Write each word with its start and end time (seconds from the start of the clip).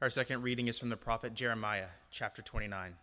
Our 0.00 0.10
second 0.10 0.42
reading 0.42 0.68
is 0.68 0.78
from 0.78 0.90
the 0.90 0.96
prophet 0.96 1.34
Jeremiah, 1.34 1.88
chapter 2.12 2.40
29. 2.40 2.94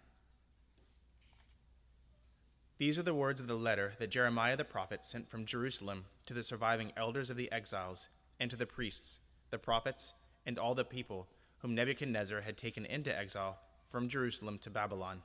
These 2.77 2.97
are 2.97 3.03
the 3.03 3.13
words 3.13 3.41
of 3.41 3.47
the 3.47 3.55
letter 3.55 3.91
that 3.99 4.09
Jeremiah 4.09 4.55
the 4.55 4.63
prophet 4.63 5.03
sent 5.03 5.27
from 5.27 5.45
Jerusalem 5.45 6.05
to 6.25 6.33
the 6.33 6.41
surviving 6.41 6.93
elders 6.95 7.29
of 7.29 7.35
the 7.35 7.51
exiles, 7.51 8.07
and 8.39 8.49
to 8.49 8.55
the 8.55 8.65
priests, 8.65 9.19
the 9.51 9.57
prophets, 9.57 10.13
and 10.45 10.57
all 10.57 10.73
the 10.73 10.85
people 10.85 11.27
whom 11.57 11.75
Nebuchadnezzar 11.75 12.39
had 12.39 12.55
taken 12.55 12.85
into 12.85 13.13
exile 13.13 13.59
from 13.91 14.07
Jerusalem 14.07 14.57
to 14.59 14.69
Babylon. 14.69 15.21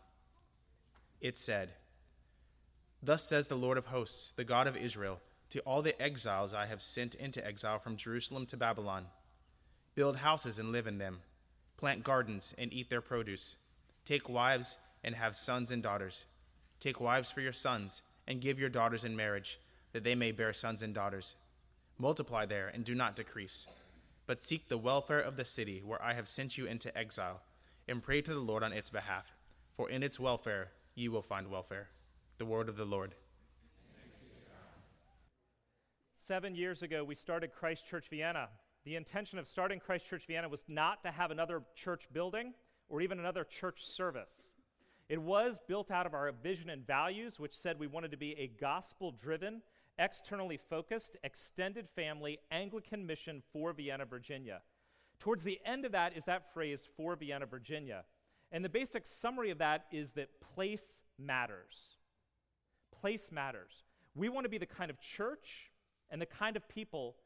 It 1.20 1.38
said, 1.38 1.70
Thus 3.00 3.28
says 3.28 3.46
the 3.46 3.54
Lord 3.54 3.78
of 3.78 3.86
hosts, 3.86 4.32
the 4.32 4.42
God 4.42 4.66
of 4.66 4.76
Israel, 4.76 5.20
to 5.50 5.60
all 5.60 5.82
the 5.82 6.00
exiles 6.02 6.52
I 6.52 6.66
have 6.66 6.82
sent 6.82 7.14
into 7.14 7.46
exile 7.46 7.78
from 7.78 7.96
Jerusalem 7.96 8.46
to 8.46 8.56
Babylon 8.56 9.06
Build 9.94 10.16
houses 10.18 10.58
and 10.58 10.70
live 10.72 10.86
in 10.86 10.98
them, 10.98 11.20
plant 11.80 12.04
gardens 12.04 12.54
and 12.58 12.72
eat 12.72 12.90
their 12.90 13.00
produce, 13.00 13.56
take 14.04 14.28
wives 14.28 14.78
and 15.02 15.14
have 15.14 15.34
sons 15.34 15.72
and 15.72 15.82
daughters 15.82 16.26
Take 16.80 16.98
wives 16.98 17.30
for 17.30 17.42
your 17.42 17.52
sons, 17.52 18.00
and 18.26 18.40
give 18.40 18.58
your 18.58 18.70
daughters 18.70 19.04
in 19.04 19.14
marriage, 19.14 19.60
that 19.92 20.02
they 20.02 20.14
may 20.14 20.32
bear 20.32 20.54
sons 20.54 20.82
and 20.82 20.94
daughters. 20.94 21.34
Multiply 21.98 22.46
there, 22.46 22.68
and 22.68 22.84
do 22.84 22.94
not 22.94 23.14
decrease. 23.14 23.66
But 24.26 24.40
seek 24.40 24.68
the 24.68 24.78
welfare 24.78 25.20
of 25.20 25.36
the 25.36 25.44
city 25.44 25.82
where 25.84 26.02
I 26.02 26.14
have 26.14 26.26
sent 26.26 26.56
you 26.56 26.66
into 26.66 26.96
exile, 26.96 27.42
and 27.86 28.02
pray 28.02 28.22
to 28.22 28.32
the 28.32 28.40
Lord 28.40 28.62
on 28.62 28.72
its 28.72 28.88
behalf, 28.88 29.30
for 29.76 29.90
in 29.90 30.02
its 30.02 30.18
welfare 30.18 30.70
you 30.94 31.12
will 31.12 31.22
find 31.22 31.50
welfare. 31.50 31.88
The 32.38 32.46
word 32.46 32.70
of 32.70 32.76
the 32.76 32.86
Lord. 32.86 33.14
Seven 36.16 36.54
years 36.54 36.82
ago, 36.82 37.04
we 37.04 37.14
started 37.14 37.52
Christ 37.52 37.86
Church 37.86 38.06
Vienna. 38.08 38.48
The 38.84 38.96
intention 38.96 39.38
of 39.38 39.46
starting 39.46 39.78
Christ 39.78 40.08
Church 40.08 40.24
Vienna 40.26 40.48
was 40.48 40.64
not 40.66 41.02
to 41.02 41.10
have 41.10 41.30
another 41.30 41.62
church 41.74 42.08
building 42.12 42.54
or 42.88 43.00
even 43.00 43.18
another 43.18 43.44
church 43.44 43.84
service. 43.84 44.52
It 45.08 45.20
was 45.20 45.58
built 45.66 45.90
out 45.90 46.06
of 46.06 46.14
our 46.14 46.32
vision 46.32 46.70
and 46.70 46.86
values, 46.86 47.38
which 47.38 47.56
said 47.56 47.78
we 47.78 47.86
wanted 47.86 48.10
to 48.12 48.16
be 48.16 48.32
a 48.38 48.46
gospel 48.46 49.12
driven, 49.12 49.60
externally 49.98 50.56
focused, 50.56 51.16
extended 51.24 51.88
family 51.88 52.38
Anglican 52.50 53.06
mission 53.06 53.42
for 53.52 53.72
Vienna, 53.72 54.06
Virginia. 54.06 54.62
Towards 55.18 55.44
the 55.44 55.60
end 55.66 55.84
of 55.84 55.92
that 55.92 56.16
is 56.16 56.24
that 56.24 56.54
phrase, 56.54 56.88
for 56.96 57.16
Vienna, 57.16 57.44
Virginia. 57.44 58.04
And 58.50 58.64
the 58.64 58.68
basic 58.70 59.04
summary 59.06 59.50
of 59.50 59.58
that 59.58 59.84
is 59.92 60.12
that 60.12 60.40
place 60.40 61.02
matters. 61.18 61.96
Place 63.00 63.30
matters. 63.30 63.84
We 64.14 64.28
want 64.28 64.44
to 64.44 64.50
be 64.50 64.58
the 64.58 64.66
kind 64.66 64.90
of 64.90 64.98
church 65.00 65.70
and 66.10 66.20
the 66.20 66.26
kind 66.26 66.56
of 66.56 66.68
people 66.68 67.16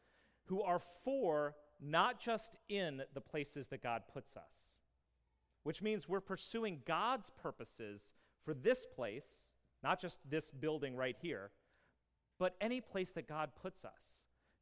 who 0.46 0.62
are 0.62 0.80
for 1.04 1.54
not 1.80 2.20
just 2.20 2.56
in 2.68 3.02
the 3.12 3.20
places 3.20 3.68
that 3.68 3.82
God 3.82 4.02
puts 4.12 4.36
us 4.36 4.74
which 5.64 5.82
means 5.82 6.08
we're 6.08 6.20
pursuing 6.20 6.82
God's 6.86 7.30
purposes 7.42 8.12
for 8.44 8.54
this 8.54 8.86
place, 8.86 9.48
not 9.82 10.00
just 10.00 10.18
this 10.30 10.50
building 10.50 10.94
right 10.94 11.16
here, 11.20 11.50
but 12.38 12.54
any 12.60 12.80
place 12.80 13.10
that 13.12 13.26
God 13.26 13.50
puts 13.60 13.84
us. 13.84 14.20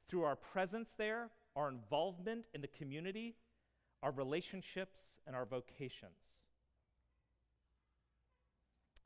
Through 0.09 0.23
our 0.23 0.37
presence 0.37 0.95
there, 0.97 1.31
our 1.57 1.69
involvement 1.69 2.47
in 2.55 2.61
the 2.61 2.69
community, 2.69 3.35
our 4.03 4.13
relationships, 4.13 5.19
and 5.27 5.35
our 5.35 5.45
vocations. 5.45 6.47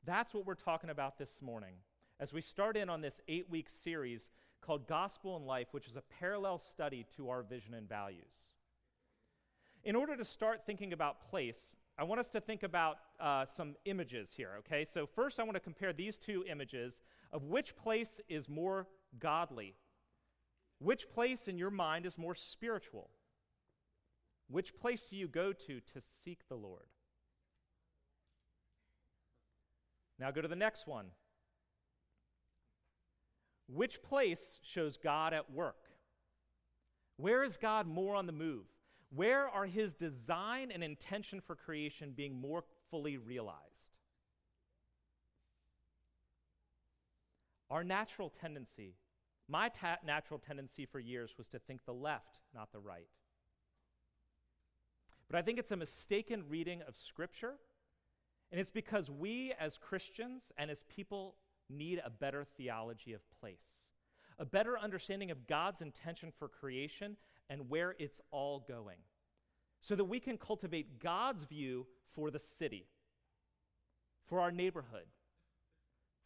That's 0.04 0.34
what 0.34 0.46
we're 0.46 0.54
talking 0.54 0.90
about 0.90 1.18
this 1.18 1.40
morning 1.42 1.76
as 2.20 2.32
we 2.32 2.40
start 2.40 2.76
in 2.76 2.88
on 2.88 3.00
this 3.00 3.20
eight 3.26 3.48
week 3.50 3.68
series 3.68 4.30
called 4.66 4.88
Gospel 4.88 5.36
and 5.36 5.46
Life, 5.46 5.68
which 5.70 5.86
is 5.86 5.96
a 5.96 6.02
parallel 6.18 6.58
study 6.58 7.06
to 7.16 7.30
our 7.30 7.42
vision 7.42 7.74
and 7.74 7.88
values. 7.88 8.54
In 9.84 9.94
order 9.94 10.16
to 10.16 10.24
start 10.24 10.66
thinking 10.66 10.92
about 10.92 11.30
place, 11.30 11.76
I 11.98 12.04
want 12.04 12.20
us 12.20 12.30
to 12.30 12.40
think 12.40 12.64
about 12.64 12.96
uh, 13.20 13.46
some 13.46 13.76
images 13.84 14.34
here, 14.36 14.50
okay? 14.58 14.84
So, 14.84 15.06
first, 15.06 15.38
I 15.38 15.44
want 15.44 15.54
to 15.54 15.60
compare 15.60 15.92
these 15.92 16.18
two 16.18 16.44
images 16.50 17.00
of 17.32 17.44
which 17.44 17.76
place 17.76 18.20
is 18.28 18.48
more 18.48 18.88
godly. 19.18 19.74
Which 20.78 21.08
place 21.08 21.48
in 21.48 21.56
your 21.56 21.70
mind 21.70 22.04
is 22.04 22.18
more 22.18 22.34
spiritual? 22.34 23.08
Which 24.48 24.76
place 24.76 25.06
do 25.08 25.16
you 25.16 25.28
go 25.28 25.52
to 25.52 25.80
to 25.80 26.00
seek 26.00 26.48
the 26.48 26.56
Lord? 26.56 26.86
Now, 30.18 30.30
go 30.30 30.42
to 30.42 30.48
the 30.48 30.56
next 30.56 30.86
one. 30.86 31.06
Which 33.68 34.02
place 34.02 34.60
shows 34.62 34.96
God 34.96 35.32
at 35.32 35.50
work? 35.50 35.76
Where 37.16 37.42
is 37.42 37.56
God 37.56 37.86
more 37.86 38.14
on 38.14 38.26
the 38.26 38.32
move? 38.32 38.66
Where 39.14 39.48
are 39.48 39.66
his 39.66 39.94
design 39.94 40.70
and 40.70 40.84
intention 40.84 41.40
for 41.40 41.54
creation 41.54 42.12
being 42.14 42.34
more 42.40 42.64
fully 42.90 43.16
realized? 43.16 43.62
Our 47.70 47.82
natural 47.82 48.30
tendency, 48.30 48.94
my 49.48 49.68
ta- 49.68 49.98
natural 50.04 50.38
tendency 50.38 50.86
for 50.86 51.00
years 51.00 51.34
was 51.36 51.48
to 51.48 51.58
think 51.58 51.84
the 51.84 51.94
left, 51.94 52.40
not 52.54 52.72
the 52.72 52.78
right. 52.78 53.08
But 55.28 55.38
I 55.38 55.42
think 55.42 55.58
it's 55.58 55.72
a 55.72 55.76
mistaken 55.76 56.44
reading 56.48 56.82
of 56.86 56.96
Scripture, 56.96 57.54
and 58.52 58.60
it's 58.60 58.70
because 58.70 59.10
we 59.10 59.52
as 59.58 59.78
Christians 59.78 60.52
and 60.56 60.70
as 60.70 60.84
people 60.84 61.34
need 61.68 62.00
a 62.04 62.10
better 62.10 62.44
theology 62.44 63.12
of 63.12 63.20
place 63.40 63.86
a 64.38 64.44
better 64.44 64.78
understanding 64.78 65.30
of 65.30 65.46
God's 65.46 65.80
intention 65.80 66.32
for 66.38 66.48
creation 66.48 67.16
and 67.48 67.70
where 67.70 67.94
it's 67.98 68.20
all 68.30 68.64
going, 68.66 68.98
so 69.80 69.94
that 69.94 70.04
we 70.04 70.20
can 70.20 70.36
cultivate 70.36 71.00
God's 71.00 71.44
view 71.44 71.86
for 72.12 72.30
the 72.30 72.38
city, 72.38 72.86
for 74.26 74.40
our 74.40 74.50
neighborhood, 74.50 75.06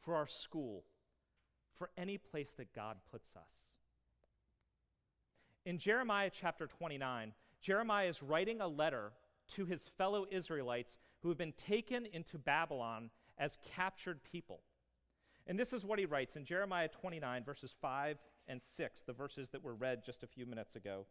for 0.00 0.16
our 0.16 0.26
school, 0.26 0.84
for 1.76 1.90
any 1.96 2.18
place 2.18 2.52
that 2.52 2.74
God 2.74 2.96
puts 3.10 3.36
us. 3.36 3.76
In 5.66 5.78
Jeremiah 5.78 6.30
chapter 6.32 6.66
29, 6.66 7.32
Jeremiah 7.60 8.08
is 8.08 8.22
writing 8.22 8.60
a 8.60 8.66
letter 8.66 9.12
to 9.54 9.66
his 9.66 9.88
fellow 9.98 10.26
Israelites 10.30 10.96
who 11.22 11.28
have 11.28 11.36
been 11.36 11.52
taken 11.52 12.06
into 12.06 12.38
Babylon 12.38 13.10
as 13.36 13.58
captured 13.76 14.20
people. 14.24 14.60
And 15.50 15.58
this 15.58 15.72
is 15.72 15.84
what 15.84 15.98
he 15.98 16.06
writes 16.06 16.36
in 16.36 16.44
Jeremiah 16.44 16.86
29, 16.86 17.42
verses 17.42 17.74
5 17.82 18.18
and 18.46 18.62
6, 18.62 19.02
the 19.02 19.12
verses 19.12 19.48
that 19.50 19.64
were 19.64 19.74
read 19.74 20.04
just 20.06 20.22
a 20.22 20.28
few 20.28 20.46
minutes 20.46 20.76
ago. 20.76 21.06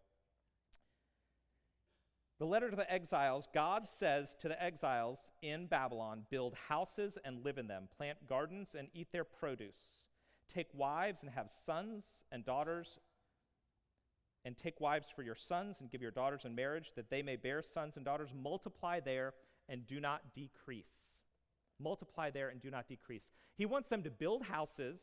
The 2.40 2.46
letter 2.46 2.70
to 2.70 2.76
the 2.78 2.90
exiles 2.90 3.50
God 3.54 3.86
says 3.86 4.38
to 4.40 4.48
the 4.48 4.64
exiles 4.64 5.30
in 5.42 5.66
Babylon 5.68 6.24
build 6.32 6.56
houses 6.70 7.18
and 7.26 7.44
live 7.44 7.58
in 7.58 7.68
them, 7.68 7.90
plant 7.98 8.30
gardens 8.30 8.76
and 8.80 8.88
eat 8.94 9.10
their 9.12 9.26
produce, 9.26 10.00
take 10.48 10.70
wives 10.74 11.22
and 11.22 11.32
have 11.34 11.52
sons 11.52 12.06
and 12.32 12.46
daughters, 12.46 12.98
and 14.46 14.58
take 14.58 14.80
wives 14.80 15.08
for 15.14 15.22
your 15.22 15.36
sons 15.36 15.82
and 15.82 15.92
give 15.92 16.02
your 16.02 16.12
daughters 16.12 16.46
in 16.46 16.56
marriage, 16.56 16.94
that 16.96 17.10
they 17.10 17.22
may 17.22 17.36
bear 17.36 17.62
sons 17.62 17.98
and 17.98 18.06
daughters, 18.06 18.30
multiply 18.34 19.02
there 19.02 19.34
and 19.68 19.86
do 19.86 20.00
not 20.00 20.34
decrease 20.34 21.19
multiply 21.82 22.30
there 22.30 22.50
and 22.50 22.62
do 22.62 22.70
not 22.70 22.88
decrease. 22.88 23.28
He 23.56 23.66
wants 23.66 23.90
them 23.90 24.04
to 24.04 24.10
build 24.10 24.44
houses, 24.44 25.00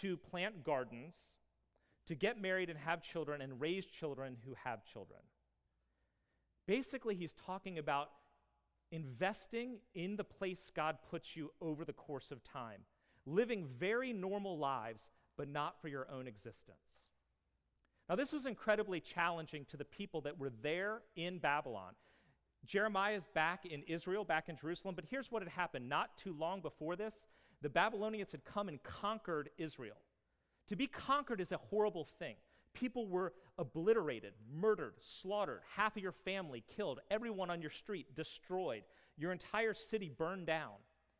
to 0.00 0.16
plant 0.16 0.64
gardens, 0.64 1.14
to 2.06 2.14
get 2.14 2.40
married 2.40 2.70
and 2.70 2.78
have 2.78 3.02
children, 3.02 3.40
and 3.40 3.60
raise 3.60 3.86
children 3.86 4.36
who 4.44 4.54
have 4.64 4.84
children. 4.84 5.20
Basically, 6.66 7.14
he's 7.14 7.32
talking 7.32 7.78
about 7.78 8.10
investing 8.90 9.78
in 9.94 10.16
the 10.16 10.24
place 10.24 10.70
God 10.74 10.98
puts 11.10 11.36
you 11.36 11.50
over 11.60 11.84
the 11.84 11.92
course 11.92 12.30
of 12.30 12.42
time, 12.42 12.80
living 13.26 13.66
very 13.78 14.12
normal 14.12 14.58
lives, 14.58 15.08
but 15.36 15.48
not 15.48 15.80
for 15.80 15.88
your 15.88 16.10
own 16.10 16.26
existence. 16.26 17.04
Now, 18.08 18.16
this 18.16 18.32
was 18.32 18.46
incredibly 18.46 19.00
challenging 19.00 19.66
to 19.66 19.76
the 19.76 19.84
people 19.84 20.22
that 20.22 20.38
were 20.38 20.50
there 20.62 21.02
in 21.14 21.38
Babylon. 21.38 21.92
Jeremiah 22.66 23.14
is 23.14 23.26
back 23.34 23.64
in 23.64 23.82
Israel, 23.84 24.24
back 24.24 24.48
in 24.48 24.56
Jerusalem, 24.56 24.94
but 24.94 25.04
here's 25.08 25.30
what 25.30 25.42
had 25.42 25.50
happened. 25.50 25.88
Not 25.88 26.18
too 26.18 26.34
long 26.38 26.60
before 26.60 26.96
this, 26.96 27.26
the 27.62 27.68
Babylonians 27.68 28.32
had 28.32 28.44
come 28.44 28.68
and 28.68 28.82
conquered 28.82 29.50
Israel. 29.58 29.96
To 30.68 30.76
be 30.76 30.86
conquered 30.86 31.40
is 31.40 31.52
a 31.52 31.56
horrible 31.56 32.04
thing. 32.18 32.36
People 32.74 33.08
were 33.08 33.32
obliterated, 33.56 34.34
murdered, 34.54 34.94
slaughtered, 35.00 35.60
half 35.74 35.96
of 35.96 36.02
your 36.02 36.12
family 36.12 36.62
killed, 36.76 37.00
everyone 37.10 37.50
on 37.50 37.60
your 37.60 37.70
street 37.70 38.14
destroyed, 38.14 38.82
your 39.16 39.32
entire 39.32 39.74
city 39.74 40.10
burned 40.16 40.46
down. 40.46 40.74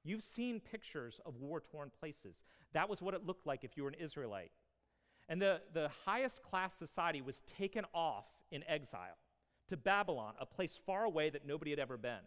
You've 0.04 0.22
seen 0.22 0.60
pictures 0.60 1.20
of 1.26 1.36
war 1.36 1.60
torn 1.60 1.90
places. 1.98 2.42
That 2.72 2.88
was 2.88 3.02
what 3.02 3.14
it 3.14 3.26
looked 3.26 3.46
like 3.46 3.64
if 3.64 3.76
you 3.76 3.82
were 3.82 3.88
an 3.88 3.96
Israelite. 3.98 4.52
And 5.28 5.42
the, 5.42 5.60
the 5.74 5.90
highest 6.04 6.42
class 6.42 6.74
society 6.74 7.20
was 7.20 7.42
taken 7.42 7.84
off 7.92 8.26
in 8.50 8.62
exile 8.68 9.16
to 9.68 9.76
Babylon, 9.76 10.34
a 10.40 10.46
place 10.46 10.78
far 10.84 11.04
away 11.04 11.30
that 11.30 11.46
nobody 11.46 11.70
had 11.70 11.78
ever 11.78 11.96
been. 11.96 12.24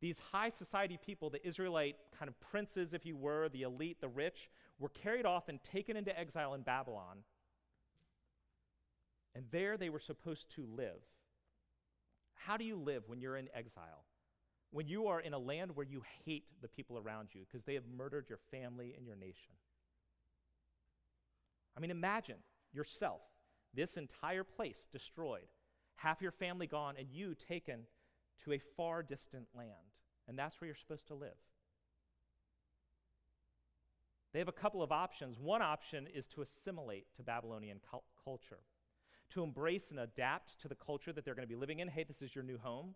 These 0.00 0.18
high 0.18 0.50
society 0.50 0.98
people, 1.04 1.30
the 1.30 1.46
Israelite 1.46 1.96
kind 2.18 2.28
of 2.28 2.38
princes, 2.40 2.92
if 2.92 3.06
you 3.06 3.16
were, 3.16 3.48
the 3.48 3.62
elite, 3.62 4.00
the 4.00 4.08
rich, 4.08 4.50
were 4.78 4.88
carried 4.88 5.26
off 5.26 5.48
and 5.48 5.62
taken 5.62 5.96
into 5.96 6.18
exile 6.18 6.54
in 6.54 6.62
Babylon. 6.62 7.18
And 9.34 9.44
there 9.52 9.76
they 9.76 9.90
were 9.90 10.00
supposed 10.00 10.52
to 10.56 10.66
live. 10.66 11.00
How 12.34 12.56
do 12.56 12.64
you 12.64 12.76
live 12.76 13.04
when 13.06 13.20
you're 13.20 13.36
in 13.36 13.48
exile? 13.54 14.04
When 14.72 14.88
you 14.88 15.06
are 15.06 15.20
in 15.20 15.34
a 15.34 15.38
land 15.38 15.76
where 15.76 15.86
you 15.86 16.02
hate 16.24 16.46
the 16.60 16.68
people 16.68 16.98
around 16.98 17.28
you 17.32 17.42
because 17.48 17.64
they 17.64 17.74
have 17.74 17.86
murdered 17.96 18.26
your 18.28 18.40
family 18.50 18.94
and 18.96 19.06
your 19.06 19.16
nation? 19.16 19.52
I 21.76 21.80
mean, 21.80 21.90
imagine 21.90 22.38
yourself, 22.72 23.20
this 23.72 23.96
entire 23.96 24.44
place 24.44 24.88
destroyed, 24.90 25.46
half 26.02 26.20
your 26.20 26.32
family 26.32 26.66
gone, 26.66 26.94
and 26.98 27.08
you 27.10 27.34
taken 27.34 27.80
to 28.44 28.52
a 28.52 28.58
far 28.76 29.02
distant 29.02 29.46
land. 29.56 29.70
And 30.28 30.38
that's 30.38 30.60
where 30.60 30.66
you're 30.66 30.76
supposed 30.76 31.06
to 31.08 31.14
live. 31.14 31.36
They 34.32 34.38
have 34.38 34.48
a 34.48 34.52
couple 34.52 34.82
of 34.82 34.92
options. 34.92 35.38
One 35.38 35.62
option 35.62 36.08
is 36.14 36.26
to 36.28 36.42
assimilate 36.42 37.06
to 37.16 37.22
Babylonian 37.22 37.80
cu- 37.90 37.98
culture, 38.24 38.60
to 39.30 39.42
embrace 39.42 39.90
and 39.90 40.00
adapt 40.00 40.60
to 40.62 40.68
the 40.68 40.74
culture 40.74 41.12
that 41.12 41.24
they're 41.24 41.34
going 41.34 41.46
to 41.46 41.54
be 41.54 41.60
living 41.60 41.80
in. 41.80 41.88
Hey, 41.88 42.04
this 42.04 42.22
is 42.22 42.34
your 42.34 42.44
new 42.44 42.58
home. 42.58 42.94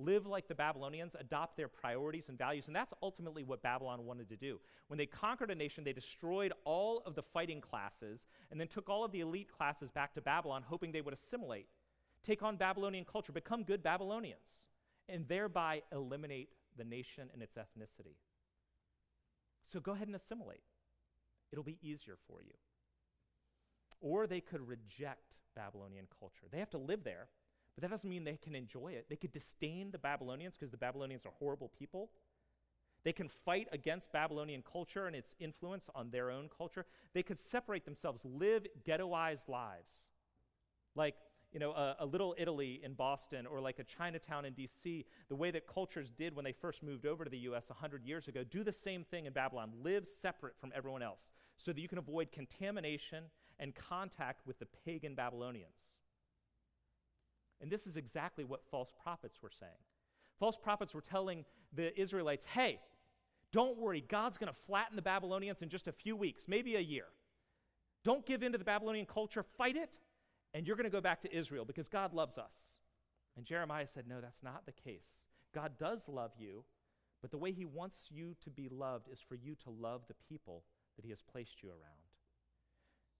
Live 0.00 0.26
like 0.26 0.46
the 0.46 0.54
Babylonians, 0.54 1.16
adopt 1.18 1.56
their 1.56 1.66
priorities 1.66 2.28
and 2.28 2.38
values. 2.38 2.68
And 2.68 2.76
that's 2.76 2.94
ultimately 3.02 3.42
what 3.42 3.62
Babylon 3.62 4.06
wanted 4.06 4.28
to 4.28 4.36
do. 4.36 4.60
When 4.86 4.96
they 4.96 5.06
conquered 5.06 5.50
a 5.50 5.54
nation, 5.56 5.82
they 5.82 5.92
destroyed 5.92 6.52
all 6.64 7.02
of 7.04 7.16
the 7.16 7.22
fighting 7.22 7.60
classes 7.60 8.28
and 8.50 8.60
then 8.60 8.68
took 8.68 8.88
all 8.88 9.04
of 9.04 9.10
the 9.10 9.20
elite 9.20 9.50
classes 9.50 9.90
back 9.90 10.14
to 10.14 10.20
Babylon, 10.20 10.62
hoping 10.66 10.92
they 10.92 11.00
would 11.00 11.14
assimilate, 11.14 11.66
take 12.24 12.42
on 12.42 12.56
Babylonian 12.56 13.04
culture, 13.04 13.32
become 13.32 13.62
good 13.62 13.82
Babylonians, 13.82 14.64
and 15.08 15.26
thereby 15.28 15.82
eliminate 15.92 16.50
the 16.76 16.84
nation 16.84 17.30
and 17.32 17.42
its 17.42 17.56
ethnicity. 17.56 18.16
So 19.64 19.80
go 19.80 19.92
ahead 19.92 20.08
and 20.08 20.16
assimilate. 20.16 20.62
It'll 21.52 21.64
be 21.64 21.78
easier 21.82 22.16
for 22.26 22.42
you. 22.42 22.54
Or 24.00 24.26
they 24.26 24.40
could 24.40 24.66
reject 24.66 25.34
Babylonian 25.56 26.06
culture. 26.18 26.46
They 26.50 26.58
have 26.58 26.70
to 26.70 26.78
live 26.78 27.04
there, 27.04 27.28
but 27.74 27.82
that 27.82 27.90
doesn't 27.90 28.08
mean 28.08 28.24
they 28.24 28.38
can 28.42 28.54
enjoy 28.54 28.92
it. 28.92 29.06
They 29.08 29.16
could 29.16 29.32
disdain 29.32 29.90
the 29.90 29.98
Babylonians 29.98 30.56
because 30.56 30.70
the 30.70 30.76
Babylonians 30.76 31.26
are 31.26 31.32
horrible 31.38 31.70
people. 31.76 32.10
They 33.04 33.12
can 33.12 33.28
fight 33.28 33.68
against 33.72 34.12
Babylonian 34.12 34.62
culture 34.62 35.06
and 35.06 35.16
its 35.16 35.34
influence 35.38 35.88
on 35.94 36.10
their 36.10 36.30
own 36.30 36.48
culture. 36.56 36.84
They 37.14 37.22
could 37.22 37.40
separate 37.40 37.84
themselves, 37.84 38.24
live 38.24 38.66
ghettoized 38.86 39.48
lives. 39.48 40.10
Like 40.94 41.14
you 41.52 41.60
know, 41.60 41.70
a, 41.72 41.96
a, 42.00 42.06
little 42.06 42.34
Italy 42.36 42.80
in 42.84 42.92
Boston 42.92 43.46
or 43.46 43.60
like 43.60 43.78
a 43.78 43.84
Chinatown 43.84 44.44
in 44.44 44.52
DC, 44.52 45.04
the 45.28 45.36
way 45.36 45.50
that 45.50 45.66
cultures 45.66 46.10
did 46.10 46.36
when 46.36 46.44
they 46.44 46.52
first 46.52 46.82
moved 46.82 47.06
over 47.06 47.24
to 47.24 47.30
the 47.30 47.38
US 47.38 47.70
100 47.70 48.04
years 48.04 48.28
ago, 48.28 48.44
do 48.44 48.62
the 48.62 48.72
same 48.72 49.02
thing 49.04 49.26
in 49.26 49.32
Babylon. 49.32 49.72
Live 49.82 50.06
separate 50.06 50.58
from 50.58 50.72
everyone 50.74 51.02
else 51.02 51.32
so 51.56 51.72
that 51.72 51.80
you 51.80 51.88
can 51.88 51.98
avoid 51.98 52.32
contamination 52.32 53.24
and 53.58 53.74
contact 53.74 54.46
with 54.46 54.58
the 54.58 54.66
pagan 54.84 55.14
Babylonians. 55.14 55.72
And 57.60 57.70
this 57.70 57.86
is 57.86 57.96
exactly 57.96 58.44
what 58.44 58.64
false 58.70 58.92
prophets 59.02 59.42
were 59.42 59.50
saying. 59.50 59.72
False 60.38 60.56
prophets 60.56 60.94
were 60.94 61.00
telling 61.00 61.44
the 61.72 61.98
Israelites, 62.00 62.44
hey, 62.44 62.78
don't 63.52 63.78
worry, 63.78 64.04
God's 64.06 64.38
going 64.38 64.52
to 64.52 64.58
flatten 64.58 64.94
the 64.94 65.02
Babylonians 65.02 65.62
in 65.62 65.68
just 65.70 65.88
a 65.88 65.92
few 65.92 66.14
weeks, 66.14 66.46
maybe 66.46 66.76
a 66.76 66.80
year. 66.80 67.06
Don't 68.04 68.24
give 68.24 68.42
in 68.42 68.52
to 68.52 68.58
the 68.58 68.64
Babylonian 68.64 69.06
culture, 69.06 69.42
fight 69.42 69.76
it, 69.76 69.98
and 70.58 70.66
you're 70.66 70.74
going 70.74 70.90
to 70.90 70.90
go 70.90 71.00
back 71.00 71.22
to 71.22 71.32
Israel 71.32 71.64
because 71.64 71.88
God 71.88 72.12
loves 72.12 72.36
us. 72.36 72.56
And 73.36 73.46
Jeremiah 73.46 73.86
said, 73.86 74.08
No, 74.08 74.20
that's 74.20 74.42
not 74.42 74.66
the 74.66 74.72
case. 74.72 75.22
God 75.54 75.78
does 75.78 76.08
love 76.08 76.32
you, 76.36 76.64
but 77.22 77.30
the 77.30 77.38
way 77.38 77.52
he 77.52 77.64
wants 77.64 78.08
you 78.10 78.34
to 78.42 78.50
be 78.50 78.68
loved 78.68 79.06
is 79.08 79.20
for 79.20 79.36
you 79.36 79.54
to 79.62 79.70
love 79.70 80.02
the 80.08 80.16
people 80.28 80.64
that 80.96 81.04
he 81.04 81.10
has 81.10 81.22
placed 81.22 81.62
you 81.62 81.68
around. 81.68 82.08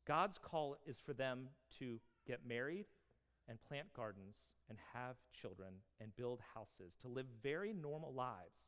God's 0.04 0.36
call 0.36 0.78
is 0.84 0.98
for 0.98 1.12
them 1.12 1.50
to 1.78 2.00
get 2.26 2.40
married 2.44 2.86
and 3.48 3.62
plant 3.62 3.86
gardens 3.94 4.38
and 4.68 4.76
have 4.92 5.14
children 5.32 5.74
and 6.00 6.16
build 6.16 6.40
houses, 6.56 6.96
to 7.02 7.08
live 7.08 7.26
very 7.40 7.72
normal 7.72 8.12
lives, 8.12 8.66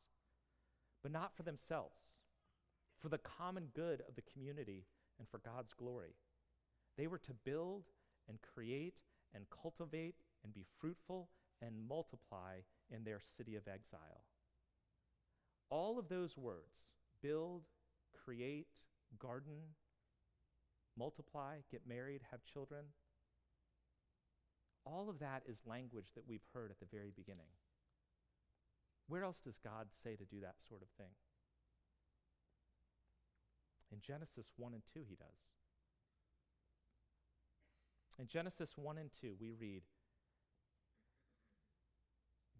but 1.03 1.11
not 1.11 1.35
for 1.37 1.43
themselves, 1.43 2.23
for 3.01 3.09
the 3.09 3.19
common 3.19 3.65
good 3.75 4.01
of 4.09 4.15
the 4.15 4.33
community 4.33 4.87
and 5.19 5.29
for 5.29 5.39
God's 5.39 5.73
glory. 5.73 6.15
They 6.97 7.09
were 7.09 7.19
to 7.19 7.35
build 7.45 7.83
and 8.29 8.39
create 8.43 8.95
and 9.35 9.45
cultivate 9.51 10.17
and 10.45 10.53
be 10.53 10.65
fruitful 10.81 11.29
and 11.63 11.75
multiply 11.89 12.57
in 12.91 13.05
their 13.05 13.21
city 13.37 13.57
of 13.57 13.69
exile. 13.69 14.25
All 15.69 15.99
of 15.99 16.09
those 16.09 16.37
words 16.37 16.87
build, 17.23 17.63
create, 18.25 18.67
garden, 19.19 19.75
multiply, 20.99 21.59
get 21.71 21.83
married, 21.87 22.23
have 22.31 22.45
children 22.45 22.87
all 24.85 25.11
of 25.11 25.19
that 25.19 25.43
is 25.47 25.61
language 25.67 26.13
that 26.15 26.27
we've 26.27 26.47
heard 26.55 26.71
at 26.71 26.81
the 26.81 26.87
very 26.91 27.13
beginning. 27.15 27.53
Where 29.09 29.25
else 29.25 29.41
does 29.41 29.59
God 29.59 29.89
say 29.91 30.17
to 30.17 30.25
do 30.25 30.41
that 30.41 30.57
sort 30.69 30.83
of 30.83 30.89
thing? 30.97 31.13
In 33.93 34.01
Genesis 34.01 34.47
1 34.57 34.73
and 34.73 34.83
2, 34.95 35.01
he 35.09 35.17
does. 35.17 35.60
In 38.21 38.27
Genesis 38.27 38.77
1 38.77 38.99
and 38.99 39.09
2, 39.23 39.35
we 39.41 39.51
read 39.59 39.81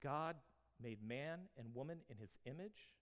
God 0.03 0.37
made 0.83 1.07
man 1.07 1.41
and 1.59 1.75
woman 1.75 1.99
in 2.09 2.17
his 2.17 2.39
image, 2.47 2.95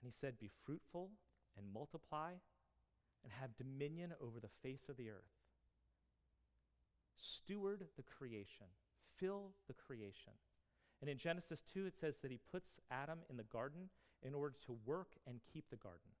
and 0.00 0.06
he 0.06 0.10
said, 0.10 0.38
Be 0.38 0.50
fruitful 0.64 1.10
and 1.58 1.66
multiply 1.70 2.30
and 3.22 3.32
have 3.40 3.56
dominion 3.56 4.14
over 4.22 4.40
the 4.40 4.48
face 4.62 4.88
of 4.88 4.96
the 4.96 5.10
earth. 5.10 5.36
Steward 7.16 7.84
the 7.98 8.02
creation, 8.02 8.66
fill 9.18 9.50
the 9.68 9.74
creation. 9.74 10.32
And 11.02 11.10
in 11.10 11.18
Genesis 11.18 11.62
2, 11.74 11.84
it 11.84 11.94
says 11.94 12.20
that 12.20 12.30
he 12.30 12.40
puts 12.50 12.80
Adam 12.90 13.18
in 13.28 13.36
the 13.36 13.42
garden 13.42 13.90
in 14.22 14.32
order 14.32 14.54
to 14.64 14.78
work 14.86 15.08
and 15.26 15.40
keep 15.52 15.68
the 15.68 15.76
garden. 15.76 16.12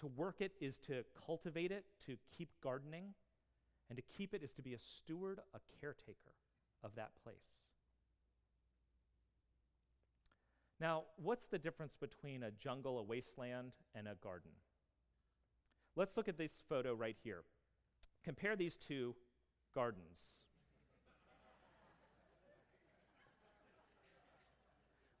To 0.00 0.08
work 0.08 0.40
it 0.40 0.52
is 0.60 0.78
to 0.88 1.04
cultivate 1.26 1.70
it, 1.70 1.84
to 2.06 2.16
keep 2.36 2.48
gardening. 2.60 3.14
And 3.90 3.96
to 3.96 4.02
keep 4.16 4.32
it 4.32 4.42
is 4.42 4.52
to 4.54 4.62
be 4.62 4.72
a 4.72 4.78
steward, 4.78 5.40
a 5.52 5.58
caretaker 5.80 6.32
of 6.82 6.94
that 6.94 7.10
place. 7.22 7.58
Now, 10.80 11.02
what's 11.16 11.48
the 11.48 11.58
difference 11.58 11.94
between 11.94 12.42
a 12.42 12.50
jungle, 12.50 12.98
a 12.98 13.02
wasteland, 13.02 13.72
and 13.94 14.08
a 14.08 14.14
garden? 14.14 14.52
Let's 15.96 16.16
look 16.16 16.28
at 16.28 16.38
this 16.38 16.62
photo 16.68 16.94
right 16.94 17.16
here. 17.22 17.42
Compare 18.24 18.56
these 18.56 18.76
two 18.76 19.14
gardens. 19.74 20.40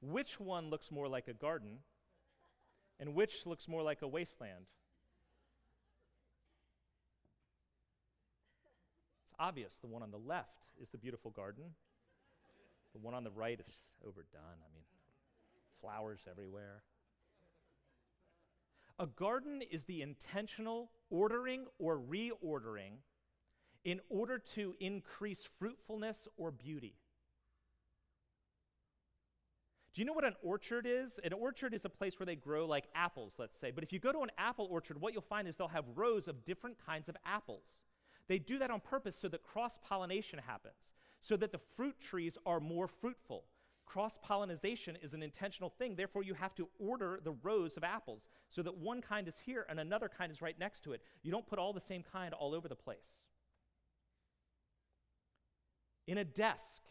which 0.00 0.40
one 0.40 0.70
looks 0.70 0.90
more 0.90 1.08
like 1.08 1.28
a 1.28 1.34
garden, 1.34 1.78
and 2.98 3.14
which 3.14 3.46
looks 3.46 3.68
more 3.68 3.82
like 3.82 4.02
a 4.02 4.08
wasteland? 4.08 4.66
Obvious. 9.40 9.78
The 9.80 9.88
one 9.88 10.02
on 10.02 10.10
the 10.10 10.18
left 10.18 10.66
is 10.80 10.90
the 10.90 10.98
beautiful 10.98 11.30
garden. 11.32 11.64
The 12.92 12.98
one 12.98 13.14
on 13.14 13.24
the 13.24 13.30
right 13.30 13.58
is 13.58 13.74
overdone. 14.06 14.40
I 14.42 14.68
mean, 14.74 14.84
flowers 15.80 16.20
everywhere. 16.30 16.82
A 18.98 19.06
garden 19.06 19.62
is 19.70 19.84
the 19.84 20.02
intentional 20.02 20.90
ordering 21.08 21.64
or 21.78 21.98
reordering 21.98 22.98
in 23.84 24.00
order 24.10 24.38
to 24.38 24.74
increase 24.78 25.48
fruitfulness 25.58 26.28
or 26.36 26.50
beauty. 26.50 26.96
Do 29.94 30.02
you 30.02 30.04
know 30.04 30.12
what 30.12 30.24
an 30.24 30.36
orchard 30.42 30.86
is? 30.86 31.18
An 31.24 31.32
orchard 31.32 31.74
is 31.74 31.84
a 31.84 31.88
place 31.88 32.18
where 32.18 32.26
they 32.26 32.36
grow 32.36 32.66
like 32.66 32.84
apples, 32.94 33.36
let's 33.38 33.56
say. 33.56 33.70
But 33.70 33.82
if 33.82 33.92
you 33.92 33.98
go 33.98 34.12
to 34.12 34.20
an 34.20 34.30
apple 34.38 34.68
orchard, 34.70 35.00
what 35.00 35.12
you'll 35.14 35.22
find 35.22 35.48
is 35.48 35.56
they'll 35.56 35.68
have 35.68 35.84
rows 35.96 36.28
of 36.28 36.44
different 36.44 36.76
kinds 36.84 37.08
of 37.08 37.16
apples. 37.24 37.82
They 38.30 38.38
do 38.38 38.60
that 38.60 38.70
on 38.70 38.78
purpose 38.78 39.16
so 39.16 39.26
that 39.26 39.42
cross 39.42 39.76
pollination 39.78 40.38
happens, 40.38 40.94
so 41.20 41.36
that 41.38 41.50
the 41.50 41.58
fruit 41.58 41.96
trees 42.00 42.38
are 42.46 42.60
more 42.60 42.86
fruitful. 42.86 43.42
Cross 43.84 44.20
pollination 44.22 44.96
is 45.02 45.14
an 45.14 45.22
intentional 45.24 45.68
thing, 45.68 45.96
therefore, 45.96 46.22
you 46.22 46.34
have 46.34 46.54
to 46.54 46.68
order 46.78 47.18
the 47.24 47.32
rows 47.42 47.76
of 47.76 47.82
apples 47.82 48.28
so 48.48 48.62
that 48.62 48.76
one 48.76 49.02
kind 49.02 49.26
is 49.26 49.40
here 49.40 49.66
and 49.68 49.80
another 49.80 50.08
kind 50.08 50.30
is 50.30 50.40
right 50.40 50.56
next 50.60 50.84
to 50.84 50.92
it. 50.92 51.02
You 51.24 51.32
don't 51.32 51.44
put 51.44 51.58
all 51.58 51.72
the 51.72 51.80
same 51.80 52.04
kind 52.04 52.32
all 52.32 52.54
over 52.54 52.68
the 52.68 52.76
place. 52.76 53.16
In 56.06 56.18
a 56.18 56.24
desk, 56.24 56.82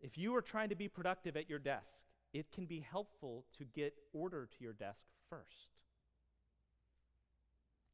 if 0.00 0.16
you 0.16 0.32
are 0.36 0.42
trying 0.42 0.68
to 0.68 0.76
be 0.76 0.86
productive 0.86 1.36
at 1.36 1.50
your 1.50 1.58
desk, 1.58 2.04
it 2.32 2.52
can 2.52 2.66
be 2.66 2.86
helpful 2.88 3.46
to 3.58 3.64
get 3.64 3.94
order 4.12 4.46
to 4.46 4.62
your 4.62 4.74
desk 4.74 5.06
first. 5.28 5.80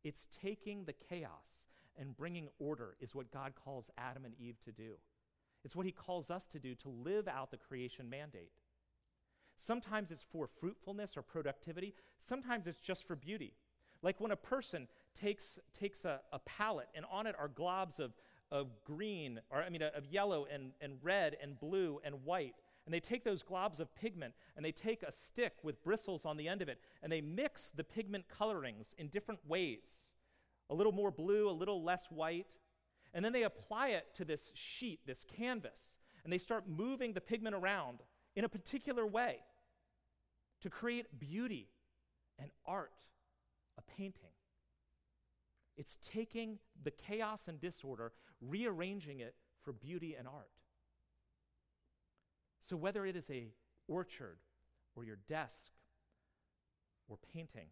It's 0.04 0.28
taking 0.42 0.84
the 0.84 0.92
chaos 0.92 1.71
and 1.98 2.16
bringing 2.16 2.48
order 2.58 2.96
is 3.00 3.14
what 3.14 3.30
God 3.30 3.52
calls 3.64 3.90
Adam 3.98 4.24
and 4.24 4.34
Eve 4.38 4.56
to 4.64 4.72
do. 4.72 4.94
It's 5.64 5.76
what 5.76 5.86
he 5.86 5.92
calls 5.92 6.30
us 6.30 6.46
to 6.48 6.58
do 6.58 6.74
to 6.76 6.88
live 6.88 7.28
out 7.28 7.50
the 7.50 7.56
creation 7.56 8.10
mandate. 8.10 8.50
Sometimes 9.56 10.10
it's 10.10 10.24
for 10.32 10.48
fruitfulness 10.48 11.16
or 11.16 11.22
productivity, 11.22 11.94
sometimes 12.18 12.66
it's 12.66 12.80
just 12.80 13.06
for 13.06 13.14
beauty. 13.14 13.54
Like 14.02 14.20
when 14.20 14.32
a 14.32 14.36
person 14.36 14.88
takes, 15.14 15.58
takes 15.78 16.04
a, 16.04 16.20
a 16.32 16.40
palette 16.40 16.88
and 16.94 17.04
on 17.10 17.26
it 17.26 17.36
are 17.38 17.48
globs 17.48 18.00
of, 18.00 18.12
of 18.50 18.68
green, 18.84 19.40
or 19.50 19.62
I 19.62 19.68
mean, 19.68 19.82
of 19.82 20.06
yellow 20.06 20.46
and, 20.52 20.72
and 20.80 20.94
red 21.02 21.36
and 21.40 21.58
blue 21.60 22.00
and 22.04 22.24
white. 22.24 22.54
And 22.84 22.92
they 22.92 22.98
take 22.98 23.22
those 23.22 23.44
globs 23.44 23.78
of 23.78 23.94
pigment 23.94 24.34
and 24.56 24.64
they 24.64 24.72
take 24.72 25.04
a 25.04 25.12
stick 25.12 25.52
with 25.62 25.82
bristles 25.84 26.26
on 26.26 26.36
the 26.36 26.48
end 26.48 26.62
of 26.62 26.68
it 26.68 26.80
and 27.02 27.12
they 27.12 27.20
mix 27.20 27.70
the 27.70 27.84
pigment 27.84 28.24
colorings 28.28 28.96
in 28.98 29.06
different 29.06 29.40
ways 29.46 30.11
a 30.72 30.74
little 30.74 30.92
more 30.92 31.10
blue, 31.10 31.48
a 31.48 31.52
little 31.52 31.84
less 31.84 32.06
white. 32.06 32.46
And 33.14 33.22
then 33.22 33.32
they 33.32 33.42
apply 33.42 33.88
it 33.88 34.06
to 34.14 34.24
this 34.24 34.50
sheet, 34.54 35.00
this 35.06 35.24
canvas, 35.36 35.98
and 36.24 36.32
they 36.32 36.38
start 36.38 36.64
moving 36.66 37.12
the 37.12 37.20
pigment 37.20 37.54
around 37.54 37.98
in 38.34 38.44
a 38.44 38.48
particular 38.48 39.06
way 39.06 39.36
to 40.62 40.70
create 40.70 41.20
beauty 41.20 41.68
and 42.38 42.50
art, 42.66 42.92
a 43.76 43.82
painting. 43.82 44.30
It's 45.76 45.98
taking 46.02 46.58
the 46.82 46.90
chaos 46.90 47.48
and 47.48 47.60
disorder, 47.60 48.12
rearranging 48.40 49.20
it 49.20 49.34
for 49.60 49.74
beauty 49.74 50.16
and 50.18 50.26
art. 50.26 50.50
So 52.60 52.76
whether 52.76 53.04
it 53.04 53.16
is 53.16 53.28
a 53.30 53.48
orchard 53.88 54.38
or 54.96 55.04
your 55.04 55.18
desk 55.28 55.72
or 57.08 57.18
painting, 57.34 57.68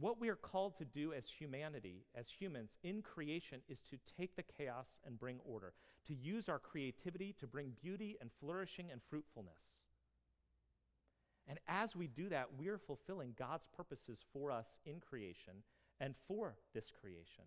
what 0.00 0.20
we 0.20 0.28
are 0.28 0.36
called 0.36 0.76
to 0.78 0.84
do 0.84 1.12
as 1.12 1.26
humanity, 1.26 2.04
as 2.14 2.28
humans 2.28 2.78
in 2.82 3.02
creation, 3.02 3.60
is 3.68 3.80
to 3.90 3.98
take 4.18 4.34
the 4.34 4.42
chaos 4.42 4.98
and 5.06 5.18
bring 5.18 5.38
order, 5.44 5.74
to 6.06 6.14
use 6.14 6.48
our 6.48 6.58
creativity 6.58 7.34
to 7.38 7.46
bring 7.46 7.72
beauty 7.82 8.16
and 8.20 8.30
flourishing 8.40 8.90
and 8.90 9.00
fruitfulness. 9.08 9.60
And 11.46 11.58
as 11.68 11.96
we 11.96 12.06
do 12.06 12.28
that, 12.28 12.48
we 12.58 12.68
are 12.68 12.78
fulfilling 12.78 13.34
God's 13.38 13.66
purposes 13.76 14.24
for 14.32 14.50
us 14.50 14.80
in 14.86 15.00
creation 15.00 15.54
and 16.00 16.14
for 16.26 16.54
this 16.74 16.90
creation. 17.00 17.44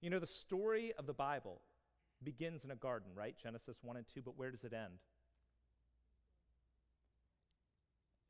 You 0.00 0.10
know, 0.10 0.18
the 0.18 0.26
story 0.26 0.92
of 0.98 1.06
the 1.06 1.12
Bible 1.12 1.60
begins 2.22 2.64
in 2.64 2.70
a 2.70 2.76
garden, 2.76 3.10
right? 3.14 3.34
Genesis 3.42 3.78
1 3.82 3.96
and 3.96 4.06
2, 4.12 4.22
but 4.22 4.38
where 4.38 4.50
does 4.50 4.64
it 4.64 4.72
end? 4.72 4.98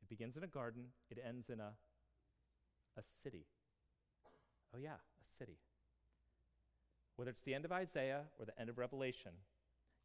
begins 0.11 0.35
in 0.35 0.43
a 0.43 0.47
garden, 0.47 0.87
it 1.09 1.17
ends 1.25 1.49
in 1.49 1.61
a, 1.61 1.71
a 2.97 3.01
city. 3.23 3.45
Oh, 4.75 4.77
yeah, 4.77 4.95
a 4.95 5.39
city. 5.39 5.57
Whether 7.15 7.31
it's 7.31 7.43
the 7.43 7.53
end 7.53 7.63
of 7.63 7.71
Isaiah 7.71 8.23
or 8.37 8.45
the 8.45 8.59
end 8.59 8.69
of 8.69 8.77
Revelation, 8.77 9.31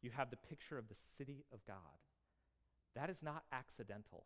you 0.01 0.11
have 0.11 0.29
the 0.29 0.37
picture 0.37 0.77
of 0.77 0.87
the 0.87 0.95
city 0.95 1.43
of 1.53 1.59
God. 1.67 1.99
That 2.95 3.09
is 3.09 3.21
not 3.21 3.43
accidental. 3.51 4.23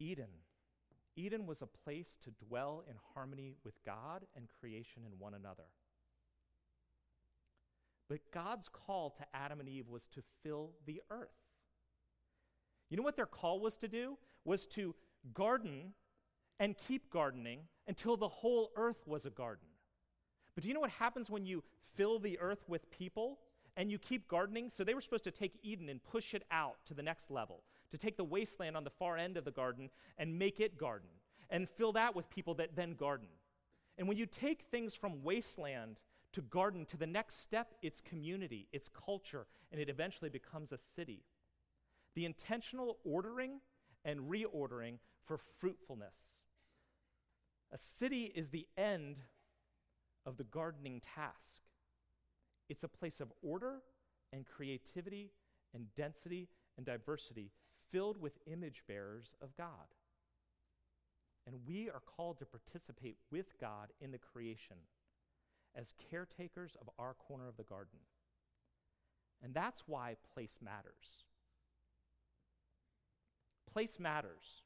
Eden. 0.00 0.30
Eden 1.14 1.46
was 1.46 1.60
a 1.60 1.66
place 1.66 2.14
to 2.24 2.46
dwell 2.46 2.84
in 2.88 2.94
harmony 3.14 3.56
with 3.64 3.74
God 3.84 4.24
and 4.34 4.46
creation 4.60 5.02
and 5.04 5.20
one 5.20 5.34
another. 5.34 5.64
But 8.08 8.20
God's 8.32 8.68
call 8.68 9.10
to 9.10 9.24
Adam 9.34 9.60
and 9.60 9.68
Eve 9.68 9.88
was 9.88 10.06
to 10.14 10.22
fill 10.42 10.70
the 10.86 11.02
earth. 11.10 11.28
You 12.88 12.96
know 12.96 13.02
what 13.02 13.16
their 13.16 13.26
call 13.26 13.60
was 13.60 13.76
to 13.76 13.88
do? 13.88 14.16
Was 14.44 14.66
to 14.68 14.94
garden 15.34 15.92
and 16.58 16.76
keep 16.76 17.10
gardening 17.10 17.60
until 17.86 18.16
the 18.16 18.28
whole 18.28 18.70
earth 18.76 19.06
was 19.06 19.26
a 19.26 19.30
garden. 19.30 19.68
But 20.54 20.62
do 20.62 20.68
you 20.68 20.74
know 20.74 20.80
what 20.80 20.90
happens 20.90 21.30
when 21.30 21.44
you 21.44 21.62
fill 21.94 22.18
the 22.18 22.38
earth 22.40 22.64
with 22.66 22.90
people 22.90 23.38
and 23.76 23.90
you 23.90 23.98
keep 23.98 24.26
gardening? 24.26 24.70
So 24.70 24.82
they 24.82 24.94
were 24.94 25.00
supposed 25.00 25.24
to 25.24 25.30
take 25.30 25.58
Eden 25.62 25.88
and 25.88 26.02
push 26.02 26.34
it 26.34 26.44
out 26.50 26.78
to 26.86 26.94
the 26.94 27.02
next 27.02 27.30
level, 27.30 27.62
to 27.90 27.98
take 27.98 28.16
the 28.16 28.24
wasteland 28.24 28.76
on 28.76 28.84
the 28.84 28.90
far 28.90 29.16
end 29.16 29.36
of 29.36 29.44
the 29.44 29.50
garden 29.50 29.90
and 30.16 30.38
make 30.38 30.60
it 30.60 30.78
garden, 30.78 31.10
and 31.50 31.68
fill 31.68 31.92
that 31.92 32.16
with 32.16 32.28
people 32.30 32.54
that 32.54 32.74
then 32.74 32.94
garden. 32.94 33.28
And 33.98 34.08
when 34.08 34.16
you 34.16 34.26
take 34.26 34.62
things 34.70 34.94
from 34.94 35.22
wasteland 35.22 35.98
to 36.32 36.42
garden 36.42 36.84
to 36.86 36.96
the 36.96 37.06
next 37.06 37.40
step, 37.40 37.74
it's 37.82 38.00
community, 38.00 38.68
it's 38.72 38.88
culture, 38.88 39.46
and 39.72 39.80
it 39.80 39.88
eventually 39.88 40.30
becomes 40.30 40.72
a 40.72 40.78
city. 40.78 41.24
The 42.14 42.24
intentional 42.24 42.98
ordering 43.04 43.60
and 44.04 44.20
reordering 44.20 44.98
for 45.24 45.38
fruitfulness. 45.58 46.38
A 47.72 47.78
city 47.78 48.32
is 48.34 48.48
the 48.48 48.66
end 48.76 49.18
of 50.24 50.36
the 50.36 50.44
gardening 50.44 51.00
task. 51.00 51.62
It's 52.68 52.82
a 52.82 52.88
place 52.88 53.20
of 53.20 53.32
order 53.42 53.82
and 54.32 54.46
creativity 54.46 55.32
and 55.74 55.86
density 55.96 56.48
and 56.76 56.86
diversity 56.86 57.50
filled 57.90 58.20
with 58.20 58.38
image 58.46 58.82
bearers 58.86 59.34
of 59.42 59.56
God. 59.56 59.94
And 61.46 61.56
we 61.66 61.88
are 61.88 62.02
called 62.04 62.38
to 62.38 62.46
participate 62.46 63.16
with 63.30 63.58
God 63.58 63.88
in 64.00 64.10
the 64.10 64.18
creation 64.18 64.76
as 65.74 65.94
caretakers 66.10 66.76
of 66.80 66.88
our 66.98 67.14
corner 67.14 67.48
of 67.48 67.56
the 67.56 67.62
garden. 67.64 67.98
And 69.42 69.54
that's 69.54 69.84
why 69.86 70.16
place 70.34 70.58
matters. 70.62 71.24
Place 73.72 73.98
matters. 74.00 74.62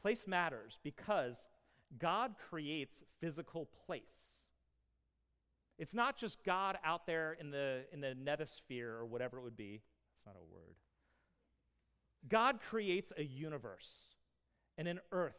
Place 0.00 0.26
matters 0.26 0.78
because 0.82 1.46
God 1.98 2.34
creates 2.50 3.02
physical 3.20 3.68
place. 3.86 4.42
It's 5.78 5.94
not 5.94 6.16
just 6.16 6.44
God 6.44 6.78
out 6.84 7.06
there 7.06 7.36
in 7.38 7.50
the, 7.50 7.84
in 7.92 8.00
the 8.00 8.14
nethosphere 8.14 8.98
or 8.98 9.06
whatever 9.06 9.38
it 9.38 9.42
would 9.42 9.56
be. 9.56 9.82
That's 10.12 10.26
not 10.26 10.36
a 10.40 10.54
word. 10.54 10.76
God 12.28 12.60
creates 12.60 13.12
a 13.16 13.22
universe 13.22 14.14
and 14.78 14.88
an 14.88 15.00
earth, 15.12 15.36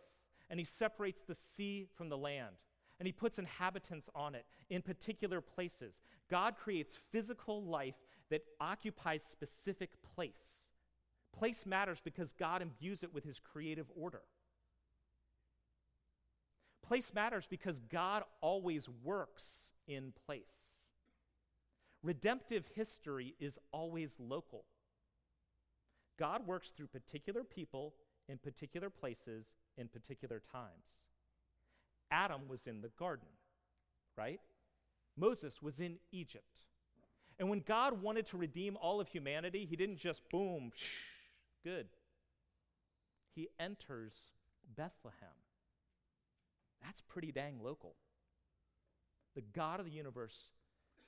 and 0.50 0.60
He 0.60 0.66
separates 0.66 1.24
the 1.24 1.36
sea 1.36 1.88
from 1.96 2.10
the 2.10 2.18
land, 2.18 2.56
and 3.00 3.06
He 3.08 3.12
puts 3.12 3.40
inhabitants 3.40 4.10
on 4.16 4.36
it 4.36 4.46
in 4.70 4.82
particular 4.82 5.42
places. 5.42 6.00
God 6.30 6.56
creates 6.58 6.98
physical 7.12 7.64
life 7.64 7.96
that 8.30 8.44
occupies 8.60 9.24
specific 9.24 9.92
place. 10.16 10.68
Place 11.38 11.66
matters 11.66 12.02
because 12.04 12.32
God 12.32 12.62
imbues 12.62 13.04
it 13.04 13.14
with 13.14 13.24
His 13.24 13.40
creative 13.40 13.88
order. 13.96 14.22
Place 16.86 17.12
matters 17.14 17.48
because 17.50 17.80
God 17.80 18.24
always 18.42 18.88
works 19.04 19.74
in 19.88 20.14
place. 20.26 20.78
Redemptive 22.02 22.66
history 22.74 23.36
is 23.40 23.60
always 23.72 24.18
local. 24.20 24.64
God 26.18 26.48
works 26.48 26.72
through 26.72 26.88
particular 26.88 27.44
people 27.44 27.94
in 28.30 28.38
particular 28.38 28.90
places 28.90 29.54
in 29.78 29.88
particular 29.88 30.42
times. 30.52 31.07
Adam 32.12 32.48
was 32.48 32.68
in 32.68 32.82
the 32.82 32.92
garden, 33.00 33.28
right? 34.18 34.40
Moses 35.18 35.62
was 35.62 35.80
in 35.80 35.98
Egypt. 36.12 36.64
And 37.40 37.50
when 37.50 37.60
God 37.60 38.02
wanted 38.02 38.26
to 38.28 38.38
redeem 38.38 38.78
all 38.78 39.00
of 39.00 39.08
humanity, 39.08 39.68
he 39.70 39.76
didn't 39.76 39.98
just 39.98 40.22
boom, 40.30 40.72
shh, 40.76 40.86
good. 41.64 41.88
He 43.36 43.50
enters 43.60 44.14
Bethlehem. 44.76 45.30
That's 46.84 47.02
pretty 47.02 47.32
dang 47.32 47.60
local. 47.64 47.96
The 49.36 49.44
God 49.54 49.80
of 49.80 49.86
the 49.86 49.92
universe 49.92 50.50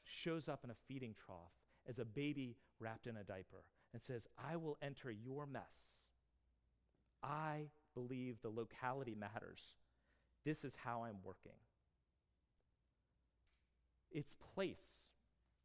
shows 0.03 0.47
up 0.47 0.63
in 0.63 0.69
a 0.69 0.75
feeding 0.87 1.15
trough 1.25 1.53
as 1.87 1.99
a 1.99 2.05
baby 2.05 2.55
wrapped 2.79 3.07
in 3.07 3.17
a 3.17 3.23
diaper 3.23 3.63
and 3.93 4.01
says, 4.01 4.27
I 4.37 4.55
will 4.55 4.77
enter 4.81 5.09
your 5.09 5.47
mess. 5.47 6.03
I 7.23 7.69
believe 7.95 8.37
the 8.41 8.49
locality 8.49 9.15
matters. 9.15 9.73
This 10.45 10.63
is 10.63 10.77
how 10.83 11.03
I'm 11.03 11.17
working. 11.23 11.57
It's 14.11 14.35
place 14.55 15.05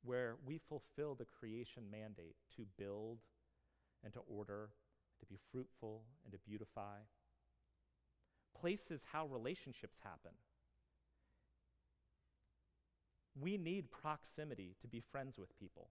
where 0.02 0.36
we 0.44 0.58
fulfill 0.58 1.14
the 1.14 1.24
creation 1.24 1.84
mandate 1.90 2.36
to 2.56 2.66
build 2.78 3.18
and 4.02 4.12
to 4.12 4.20
order, 4.28 4.68
to 5.20 5.26
be 5.26 5.38
fruitful 5.50 6.02
and 6.24 6.32
to 6.32 6.38
beautify. 6.38 6.98
Place 8.58 8.90
is 8.90 9.06
how 9.12 9.26
relationships 9.26 9.98
happen. 10.02 10.32
We 13.40 13.56
need 13.56 13.90
proximity 13.90 14.76
to 14.82 14.88
be 14.88 15.00
friends 15.00 15.38
with 15.38 15.58
people. 15.58 15.88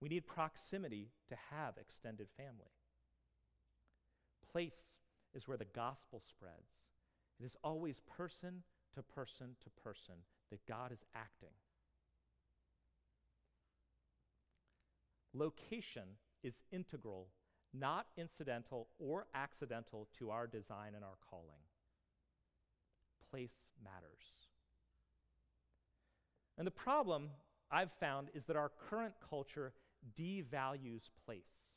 We 0.00 0.08
need 0.08 0.26
proximity 0.26 1.10
to 1.28 1.36
have 1.50 1.74
extended 1.78 2.28
family. 2.36 2.72
Place 4.52 4.96
is 5.34 5.48
where 5.48 5.56
the 5.56 5.64
gospel 5.64 6.22
spreads. 6.26 6.93
It 7.40 7.44
is 7.44 7.56
always 7.64 8.00
person 8.00 8.62
to 8.94 9.02
person 9.02 9.56
to 9.62 9.70
person 9.82 10.14
that 10.50 10.66
God 10.66 10.92
is 10.92 11.04
acting. 11.14 11.54
Location 15.32 16.04
is 16.44 16.62
integral, 16.70 17.28
not 17.72 18.06
incidental 18.16 18.88
or 18.98 19.26
accidental 19.34 20.08
to 20.18 20.30
our 20.30 20.46
design 20.46 20.92
and 20.94 21.04
our 21.04 21.18
calling. 21.28 21.60
Place 23.30 23.68
matters. 23.82 24.46
And 26.56 26.66
the 26.66 26.70
problem 26.70 27.30
I've 27.70 27.92
found 27.92 28.28
is 28.32 28.44
that 28.44 28.56
our 28.56 28.70
current 28.88 29.14
culture 29.28 29.72
devalues 30.16 31.08
place. 31.24 31.73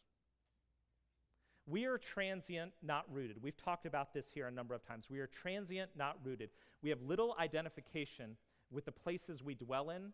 We 1.70 1.86
are 1.86 1.98
transient, 1.98 2.72
not 2.82 3.06
rooted. 3.12 3.44
We've 3.44 3.58
talked 3.58 3.86
about 3.86 4.14
this 4.14 4.30
here 4.34 4.48
a 4.48 4.52
number 4.52 4.74
of 4.74 4.88
times. 4.88 5.08
We 5.10 5.20
are 5.20 5.28
transient, 5.28 5.92
not 5.98 6.18
rooted. 6.24 6.50
We 6.82 6.90
have 6.90 7.02
little 7.02 7.36
identification 7.38 8.38
with 8.72 8.86
the 8.86 8.92
places 8.94 9.44
we 9.44 9.54
dwell 9.54 9.90
in. 9.90 10.14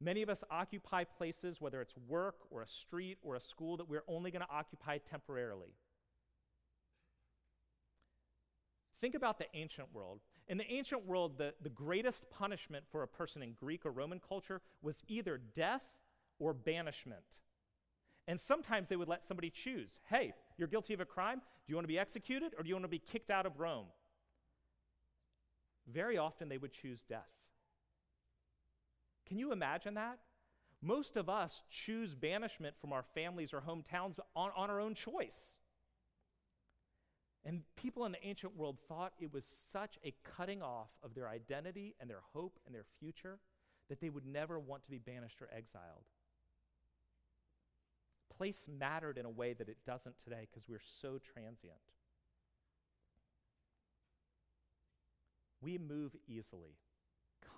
Many 0.00 0.22
of 0.22 0.30
us 0.30 0.42
occupy 0.50 1.04
places, 1.04 1.60
whether 1.60 1.80
it's 1.82 1.94
work 2.08 2.36
or 2.50 2.62
a 2.62 2.68
street 2.68 3.18
or 3.22 3.34
a 3.34 3.40
school, 3.40 3.76
that 3.76 3.88
we're 3.88 4.04
only 4.08 4.30
going 4.30 4.44
to 4.44 4.50
occupy 4.50 4.98
temporarily. 4.98 5.74
Think 9.00 9.14
about 9.14 9.38
the 9.38 9.46
ancient 9.54 9.88
world. 9.92 10.20
In 10.48 10.56
the 10.56 10.70
ancient 10.70 11.06
world, 11.06 11.36
the, 11.36 11.52
the 11.62 11.68
greatest 11.68 12.30
punishment 12.30 12.84
for 12.90 13.02
a 13.02 13.08
person 13.08 13.42
in 13.42 13.52
Greek 13.52 13.84
or 13.84 13.90
Roman 13.90 14.20
culture 14.20 14.62
was 14.80 15.02
either 15.06 15.38
death 15.54 15.82
or 16.38 16.54
banishment. 16.54 17.24
And 18.28 18.40
sometimes 18.40 18.88
they 18.88 18.96
would 18.96 19.08
let 19.08 19.24
somebody 19.24 19.50
choose 19.50 20.00
hey, 20.08 20.34
you're 20.58 20.68
guilty 20.68 20.94
of 20.94 21.00
a 21.00 21.04
crime. 21.04 21.38
Do 21.38 21.70
you 21.72 21.76
want 21.76 21.84
to 21.84 21.92
be 21.92 21.98
executed 21.98 22.52
or 22.56 22.62
do 22.62 22.68
you 22.68 22.74
want 22.74 22.84
to 22.84 22.88
be 22.88 22.98
kicked 22.98 23.30
out 23.30 23.46
of 23.46 23.58
Rome? 23.58 23.86
Very 25.92 26.18
often 26.18 26.48
they 26.48 26.58
would 26.58 26.72
choose 26.72 27.02
death. 27.08 27.30
Can 29.26 29.38
you 29.38 29.52
imagine 29.52 29.94
that? 29.94 30.18
Most 30.82 31.16
of 31.16 31.28
us 31.28 31.62
choose 31.70 32.14
banishment 32.14 32.76
from 32.80 32.92
our 32.92 33.02
families 33.02 33.52
or 33.52 33.60
hometowns 33.60 34.18
on, 34.34 34.50
on 34.56 34.70
our 34.70 34.80
own 34.80 34.94
choice. 34.94 35.54
And 37.44 37.62
people 37.76 38.04
in 38.04 38.12
the 38.12 38.26
ancient 38.26 38.56
world 38.56 38.78
thought 38.88 39.12
it 39.20 39.32
was 39.32 39.44
such 39.44 39.98
a 40.04 40.12
cutting 40.36 40.62
off 40.62 40.88
of 41.02 41.14
their 41.14 41.28
identity 41.28 41.94
and 42.00 42.10
their 42.10 42.22
hope 42.32 42.58
and 42.66 42.74
their 42.74 42.84
future 42.98 43.38
that 43.88 44.00
they 44.00 44.10
would 44.10 44.26
never 44.26 44.58
want 44.58 44.82
to 44.84 44.90
be 44.90 44.98
banished 44.98 45.40
or 45.40 45.48
exiled. 45.56 46.04
Place 48.36 48.66
mattered 48.78 49.18
in 49.18 49.24
a 49.24 49.30
way 49.30 49.54
that 49.54 49.68
it 49.68 49.78
doesn't 49.86 50.16
today 50.22 50.46
because 50.50 50.68
we're 50.68 50.80
so 51.00 51.18
transient. 51.32 51.76
We 55.62 55.78
move 55.78 56.14
easily, 56.28 56.76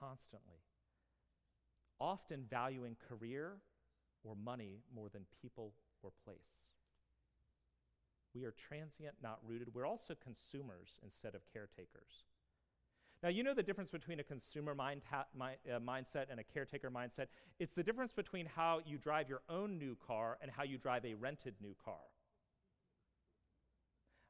constantly, 0.01 0.63
often 2.01 2.45
valuing 2.49 2.97
career 3.09 3.57
or 4.23 4.37
money 4.37 4.83
more 4.95 5.09
than 5.09 5.27
people 5.43 5.73
or 6.03 6.11
place. 6.25 6.71
We 8.35 8.45
are 8.45 8.53
transient, 8.53 9.17
not 9.23 9.41
rooted. 9.45 9.75
We're 9.75 9.87
also 9.87 10.15
consumers 10.23 11.01
instead 11.03 11.35
of 11.35 11.43
caretakers. 11.53 12.25
Now, 13.23 13.31
you 13.31 13.43
know 13.43 13.55
the 13.55 13.65
difference 13.65 13.91
between 13.91 14.21
a 14.21 14.25
consumer 14.25 14.75
mind 14.75 15.03
ha- 15.11 15.27
uh, 15.41 15.81
mindset 15.81 16.27
and 16.31 16.39
a 16.39 16.45
caretaker 16.45 16.91
mindset? 16.91 17.27
It's 17.59 17.75
the 17.75 17.83
difference 17.83 18.13
between 18.13 18.47
how 18.47 18.81
you 18.87 18.97
drive 18.97 19.29
your 19.29 19.43
own 19.49 19.77
new 19.79 19.97
car 20.07 20.39
and 20.41 20.51
how 20.51 20.63
you 20.63 20.79
drive 20.79 21.05
a 21.05 21.15
rented 21.15 21.55
new 21.61 21.75
car. 21.85 21.99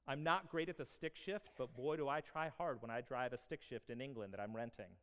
I'm 0.06 0.22
not 0.22 0.50
great 0.50 0.70
at 0.70 0.78
the 0.78 0.86
stick 0.86 1.16
shift, 1.16 1.50
but 1.58 1.76
boy, 1.76 1.98
do 1.98 2.08
I 2.08 2.22
try 2.22 2.50
hard 2.56 2.80
when 2.80 2.90
I 2.90 3.02
drive 3.02 3.34
a 3.34 3.36
stick 3.36 3.60
shift 3.68 3.90
in 3.90 4.00
England 4.00 4.32
that 4.32 4.40
I'm 4.40 4.56
renting. 4.56 4.96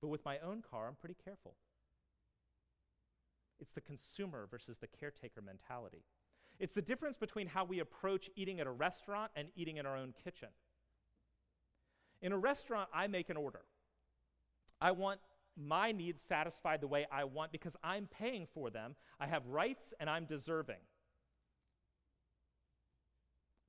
But 0.00 0.08
with 0.08 0.24
my 0.24 0.38
own 0.38 0.62
car, 0.62 0.88
I'm 0.88 0.94
pretty 0.94 1.16
careful. 1.22 1.56
It's 3.60 3.74
the 3.74 3.82
consumer 3.82 4.48
versus 4.50 4.78
the 4.78 4.86
caretaker 4.86 5.42
mentality. 5.42 6.04
It's 6.58 6.72
the 6.72 6.80
difference 6.80 7.18
between 7.18 7.48
how 7.48 7.64
we 7.64 7.80
approach 7.80 8.30
eating 8.34 8.60
at 8.60 8.66
a 8.66 8.70
restaurant 8.70 9.30
and 9.36 9.48
eating 9.54 9.76
in 9.76 9.84
our 9.84 9.96
own 9.96 10.14
kitchen. 10.24 10.48
In 12.22 12.32
a 12.32 12.38
restaurant, 12.38 12.88
I 12.92 13.06
make 13.06 13.30
an 13.30 13.36
order. 13.36 13.62
I 14.80 14.92
want 14.92 15.20
my 15.56 15.92
needs 15.92 16.22
satisfied 16.22 16.80
the 16.80 16.88
way 16.88 17.06
I 17.12 17.24
want 17.24 17.52
because 17.52 17.76
I'm 17.82 18.06
paying 18.06 18.46
for 18.54 18.70
them. 18.70 18.96
I 19.18 19.26
have 19.26 19.46
rights 19.46 19.92
and 20.00 20.08
I'm 20.08 20.24
deserving. 20.24 20.80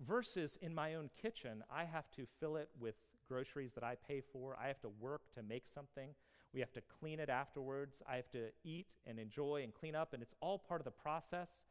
Versus 0.06 0.58
in 0.62 0.74
my 0.74 0.96
own 0.96 1.10
kitchen, 1.22 1.64
I 1.70 1.86
have 1.86 2.10
to 2.12 2.26
fill 2.40 2.56
it 2.56 2.70
with 2.80 2.96
groceries 3.28 3.74
that 3.74 3.84
I 3.84 3.96
pay 4.08 4.22
for. 4.34 4.58
I 4.62 4.68
have 4.68 4.82
to 4.82 4.90
work 4.90 5.22
to 5.36 5.44
make 5.44 5.68
something. 5.68 6.10
We 6.54 6.60
have 6.60 6.72
to 6.74 6.82
clean 7.00 7.20
it 7.20 7.30
afterwards. 7.30 8.02
I 8.10 8.16
have 8.16 8.30
to 8.32 8.50
eat 8.64 8.88
and 9.06 9.20
enjoy 9.20 9.62
and 9.64 9.74
clean 9.74 9.96
up, 9.96 10.14
and 10.14 10.22
it's 10.22 10.34
all 10.42 10.58
part 10.58 10.82
of 10.82 10.86
the 10.86 10.92
process. 10.92 11.66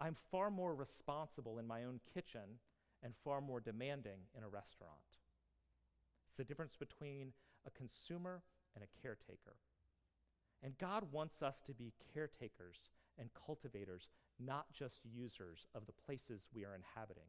I'm 0.00 0.16
far 0.30 0.50
more 0.50 0.74
responsible 0.74 1.58
in 1.58 1.66
my 1.66 1.84
own 1.84 2.00
kitchen 2.12 2.58
and 3.02 3.14
far 3.24 3.40
more 3.40 3.60
demanding 3.60 4.20
in 4.36 4.44
a 4.44 4.48
restaurant. 4.48 5.21
It's 6.32 6.38
the 6.38 6.44
difference 6.44 6.76
between 6.76 7.34
a 7.66 7.70
consumer 7.70 8.40
and 8.74 8.82
a 8.82 9.02
caretaker. 9.02 9.56
And 10.62 10.78
God 10.78 11.04
wants 11.12 11.42
us 11.42 11.60
to 11.66 11.74
be 11.74 11.92
caretakers 12.14 12.78
and 13.18 13.28
cultivators, 13.34 14.08
not 14.40 14.72
just 14.72 15.00
users 15.04 15.66
of 15.74 15.84
the 15.84 15.92
places 15.92 16.48
we 16.54 16.64
are 16.64 16.74
inhabiting. 16.74 17.28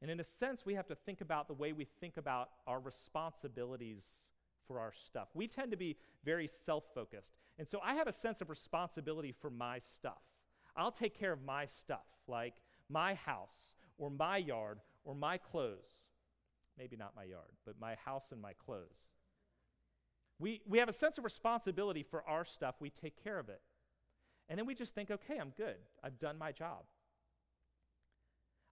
And 0.00 0.10
in 0.10 0.18
a 0.18 0.24
sense, 0.24 0.64
we 0.64 0.72
have 0.76 0.86
to 0.86 0.94
think 0.94 1.20
about 1.20 1.46
the 1.46 1.52
way 1.52 1.74
we 1.74 1.84
think 1.84 2.16
about 2.16 2.48
our 2.66 2.80
responsibilities 2.80 4.28
for 4.66 4.80
our 4.80 4.94
stuff. 4.94 5.28
We 5.34 5.46
tend 5.46 5.72
to 5.72 5.76
be 5.76 5.98
very 6.24 6.46
self 6.46 6.84
focused. 6.94 7.34
And 7.58 7.68
so 7.68 7.80
I 7.84 7.96
have 7.96 8.08
a 8.08 8.12
sense 8.12 8.40
of 8.40 8.48
responsibility 8.48 9.32
for 9.32 9.50
my 9.50 9.78
stuff. 9.78 10.22
I'll 10.74 10.90
take 10.90 11.18
care 11.18 11.34
of 11.34 11.44
my 11.44 11.66
stuff, 11.66 12.06
like 12.26 12.54
my 12.88 13.12
house 13.12 13.74
or 13.98 14.08
my 14.08 14.38
yard 14.38 14.78
or 15.04 15.14
my 15.14 15.36
clothes. 15.36 16.05
Maybe 16.78 16.96
not 16.96 17.16
my 17.16 17.24
yard, 17.24 17.52
but 17.64 17.80
my 17.80 17.94
house 18.04 18.26
and 18.32 18.40
my 18.40 18.52
clothes. 18.52 19.08
We, 20.38 20.60
we 20.66 20.78
have 20.78 20.88
a 20.88 20.92
sense 20.92 21.16
of 21.18 21.24
responsibility 21.24 22.02
for 22.02 22.22
our 22.28 22.44
stuff. 22.44 22.76
We 22.80 22.90
take 22.90 23.22
care 23.22 23.38
of 23.38 23.48
it. 23.48 23.62
And 24.48 24.58
then 24.58 24.66
we 24.66 24.74
just 24.74 24.94
think, 24.94 25.10
okay, 25.10 25.38
I'm 25.40 25.52
good. 25.56 25.76
I've 26.04 26.18
done 26.18 26.38
my 26.38 26.52
job. 26.52 26.84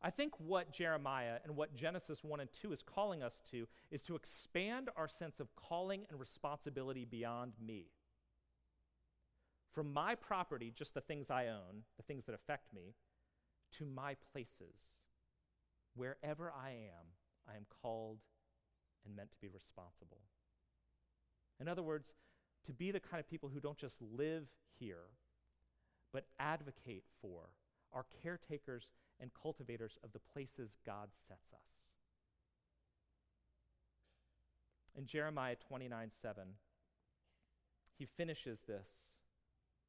I 0.02 0.10
think 0.10 0.38
what 0.38 0.70
Jeremiah 0.70 1.38
and 1.44 1.56
what 1.56 1.74
Genesis 1.74 2.22
1 2.22 2.40
and 2.40 2.50
2 2.60 2.72
is 2.72 2.82
calling 2.82 3.22
us 3.22 3.42
to 3.50 3.66
is 3.90 4.02
to 4.02 4.14
expand 4.14 4.90
our 4.96 5.08
sense 5.08 5.40
of 5.40 5.56
calling 5.56 6.04
and 6.10 6.20
responsibility 6.20 7.06
beyond 7.06 7.54
me 7.64 7.86
from 9.74 9.92
my 9.92 10.14
property, 10.14 10.72
just 10.74 10.94
the 10.94 11.00
things 11.00 11.30
I 11.30 11.48
own, 11.48 11.82
the 11.96 12.04
things 12.04 12.24
that 12.26 12.34
affect 12.34 12.72
me, 12.72 12.94
to 13.78 13.84
my 13.84 14.16
places. 14.32 15.00
Wherever 15.96 16.52
I 16.52 16.70
am, 16.70 17.06
I 17.48 17.56
am 17.56 17.66
called 17.82 18.18
and 19.04 19.14
meant 19.14 19.30
to 19.32 19.40
be 19.40 19.48
responsible. 19.48 20.20
In 21.60 21.68
other 21.68 21.82
words, 21.82 22.12
to 22.66 22.72
be 22.72 22.90
the 22.90 23.00
kind 23.00 23.20
of 23.20 23.28
people 23.28 23.50
who 23.52 23.60
don't 23.60 23.78
just 23.78 24.00
live 24.00 24.48
here, 24.78 25.10
but 26.12 26.26
advocate 26.38 27.04
for, 27.20 27.50
are 27.92 28.06
caretakers 28.22 28.88
and 29.20 29.30
cultivators 29.40 29.98
of 30.02 30.12
the 30.12 30.18
places 30.18 30.78
God 30.84 31.08
sets 31.28 31.52
us. 31.52 31.70
In 34.96 35.06
Jeremiah 35.06 35.56
29 35.56 36.10
7, 36.10 36.44
he 37.98 38.06
finishes 38.06 38.60
this 38.66 38.88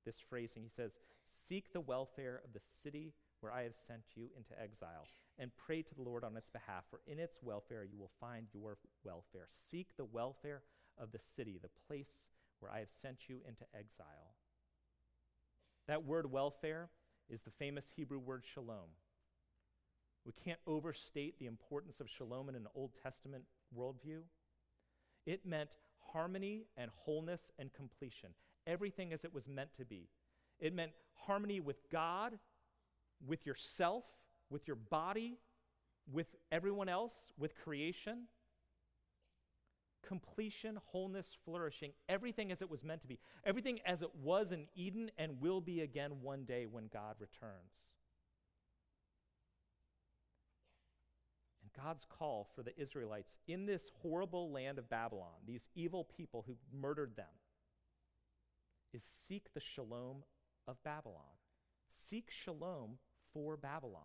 this 0.06 0.20
phrasing. 0.20 0.64
He 0.64 0.70
says, 0.70 1.00
Seek 1.26 1.74
the 1.74 1.82
welfare 1.82 2.42
of 2.46 2.54
the 2.54 2.60
city 2.60 3.14
where 3.46 3.54
I 3.54 3.62
have 3.62 3.76
sent 3.76 4.02
you 4.16 4.30
into 4.36 4.60
exile, 4.60 5.08
and 5.38 5.52
pray 5.56 5.84
to 5.84 5.94
the 5.94 6.02
Lord 6.02 6.24
on 6.24 6.36
its 6.36 6.50
behalf, 6.50 6.86
for 6.90 7.02
in 7.06 7.20
its 7.20 7.38
welfare 7.44 7.84
you 7.84 8.00
will 8.00 8.10
find 8.20 8.48
your 8.52 8.78
welfare. 9.04 9.46
Seek 9.70 9.96
the 9.98 10.06
welfare 10.06 10.64
of 10.98 11.12
the 11.12 11.20
city, 11.20 11.60
the 11.62 11.70
place 11.88 12.30
where 12.60 12.72
I 12.72 12.80
have 12.80 12.90
sent 12.90 13.30
you 13.30 13.42
into 13.48 13.66
exile. 13.78 14.34
That 15.88 16.06
word 16.06 16.32
welfare 16.32 16.90
is 17.30 17.44
the 17.44 17.52
famous 17.52 17.94
Hebrew 17.96 18.18
word 18.18 18.46
shalom. 18.52 18.90
We 20.26 20.32
can't 20.32 20.60
overstate 20.66 21.38
the 21.38 21.46
importance 21.46 22.00
of 22.00 22.10
shalom 22.10 22.50
in 22.50 22.56
an 22.56 22.66
Old 22.74 22.94
Testament 23.04 23.44
worldview. 23.78 24.22
It 25.28 25.46
meant 25.46 25.70
harmony 26.14 26.64
and 26.78 26.90
wholeness 26.96 27.52
and 27.60 27.72
completion 27.74 28.32
everything 28.66 29.14
as 29.14 29.24
it 29.24 29.32
was 29.32 29.48
meant 29.48 29.70
to 29.78 29.86
be. 29.86 30.10
It 30.60 30.74
meant 30.74 30.94
harmony 31.14 31.60
with 31.60 31.88
God, 31.92 32.40
with 33.26 33.46
yourself, 33.46 34.04
with 34.50 34.68
your 34.68 34.76
body, 34.76 35.38
with 36.12 36.36
everyone 36.52 36.90
else, 36.90 37.34
with 37.38 37.56
creation. 37.56 38.28
Completion, 40.06 40.78
wholeness, 40.86 41.36
flourishing, 41.46 41.92
everything 42.08 42.52
as 42.52 42.62
it 42.62 42.70
was 42.70 42.84
meant 42.84 43.02
to 43.02 43.08
be. 43.08 43.20
Everything 43.44 43.80
as 43.86 44.04
it 44.04 44.14
was 44.16 44.52
in 44.52 44.68
Eden 44.76 45.10
and 45.18 45.42
will 45.42 45.62
be 45.62 45.82
again 45.82 46.22
one 46.22 46.44
day 46.44 46.68
when 46.68 46.88
God 46.94 47.16
returns. 47.20 47.94
And 51.64 51.84
God's 51.84 52.06
call 52.06 52.48
for 52.56 52.62
the 52.62 52.80
Israelites 52.80 53.40
in 53.48 53.66
this 53.66 53.92
horrible 54.02 54.52
land 54.52 54.78
of 54.78 54.90
Babylon, 54.90 55.42
these 55.48 55.70
evil 55.74 56.04
people 56.04 56.44
who 56.46 56.56
murdered 56.72 57.16
them, 57.16 57.26
is 58.94 59.04
seek 59.04 59.54
the 59.54 59.60
shalom 59.60 60.18
of 60.68 60.82
Babylon. 60.84 61.16
Seek 61.96 62.30
shalom 62.30 62.98
for 63.34 63.56
Babylon. 63.56 64.02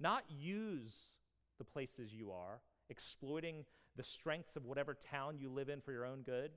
Not 0.00 0.24
use 0.28 0.96
the 1.58 1.64
places 1.64 2.14
you 2.14 2.32
are, 2.32 2.60
exploiting 2.88 3.64
the 3.96 4.02
strengths 4.02 4.56
of 4.56 4.64
whatever 4.64 4.94
town 4.94 5.38
you 5.38 5.50
live 5.50 5.68
in 5.68 5.80
for 5.80 5.92
your 5.92 6.06
own 6.06 6.22
good. 6.22 6.52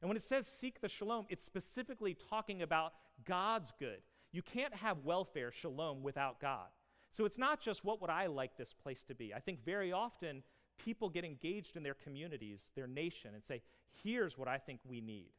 And 0.00 0.08
when 0.08 0.16
it 0.16 0.22
says 0.22 0.46
seek 0.46 0.80
the 0.80 0.88
shalom, 0.88 1.26
it's 1.28 1.44
specifically 1.44 2.16
talking 2.28 2.62
about 2.62 2.92
God's 3.24 3.72
good. 3.78 4.00
You 4.32 4.42
can't 4.42 4.74
have 4.74 5.04
welfare, 5.04 5.50
shalom, 5.50 6.02
without 6.02 6.40
God. 6.40 6.68
So 7.10 7.24
it's 7.24 7.38
not 7.38 7.60
just 7.60 7.84
what 7.84 8.00
would 8.02 8.10
I 8.10 8.26
like 8.26 8.56
this 8.56 8.74
place 8.74 9.02
to 9.04 9.14
be. 9.14 9.32
I 9.32 9.40
think 9.40 9.64
very 9.64 9.92
often 9.92 10.42
people 10.76 11.08
get 11.08 11.24
engaged 11.24 11.76
in 11.76 11.82
their 11.82 11.94
communities, 11.94 12.70
their 12.76 12.86
nation, 12.86 13.30
and 13.34 13.42
say, 13.42 13.62
here's 14.02 14.36
what 14.36 14.48
I 14.48 14.58
think 14.58 14.80
we 14.84 15.00
need. 15.00 15.30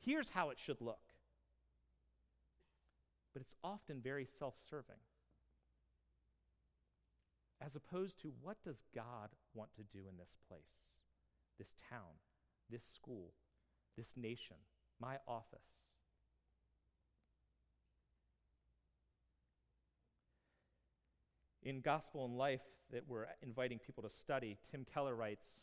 Here's 0.00 0.30
how 0.30 0.50
it 0.50 0.58
should 0.58 0.80
look. 0.80 1.11
But 3.32 3.42
it's 3.42 3.54
often 3.64 4.00
very 4.02 4.26
self 4.26 4.54
serving. 4.68 5.00
As 7.60 7.76
opposed 7.76 8.20
to 8.22 8.32
what 8.40 8.62
does 8.64 8.82
God 8.94 9.30
want 9.54 9.70
to 9.76 9.82
do 9.82 10.00
in 10.08 10.16
this 10.18 10.36
place, 10.48 11.04
this 11.58 11.74
town, 11.88 12.18
this 12.68 12.84
school, 12.84 13.32
this 13.96 14.14
nation, 14.16 14.56
my 15.00 15.18
office? 15.28 15.86
In 21.62 21.80
Gospel 21.80 22.24
and 22.24 22.36
Life, 22.36 22.62
that 22.90 23.04
we're 23.06 23.26
inviting 23.42 23.78
people 23.78 24.02
to 24.02 24.10
study, 24.10 24.58
Tim 24.70 24.84
Keller 24.92 25.14
writes 25.14 25.62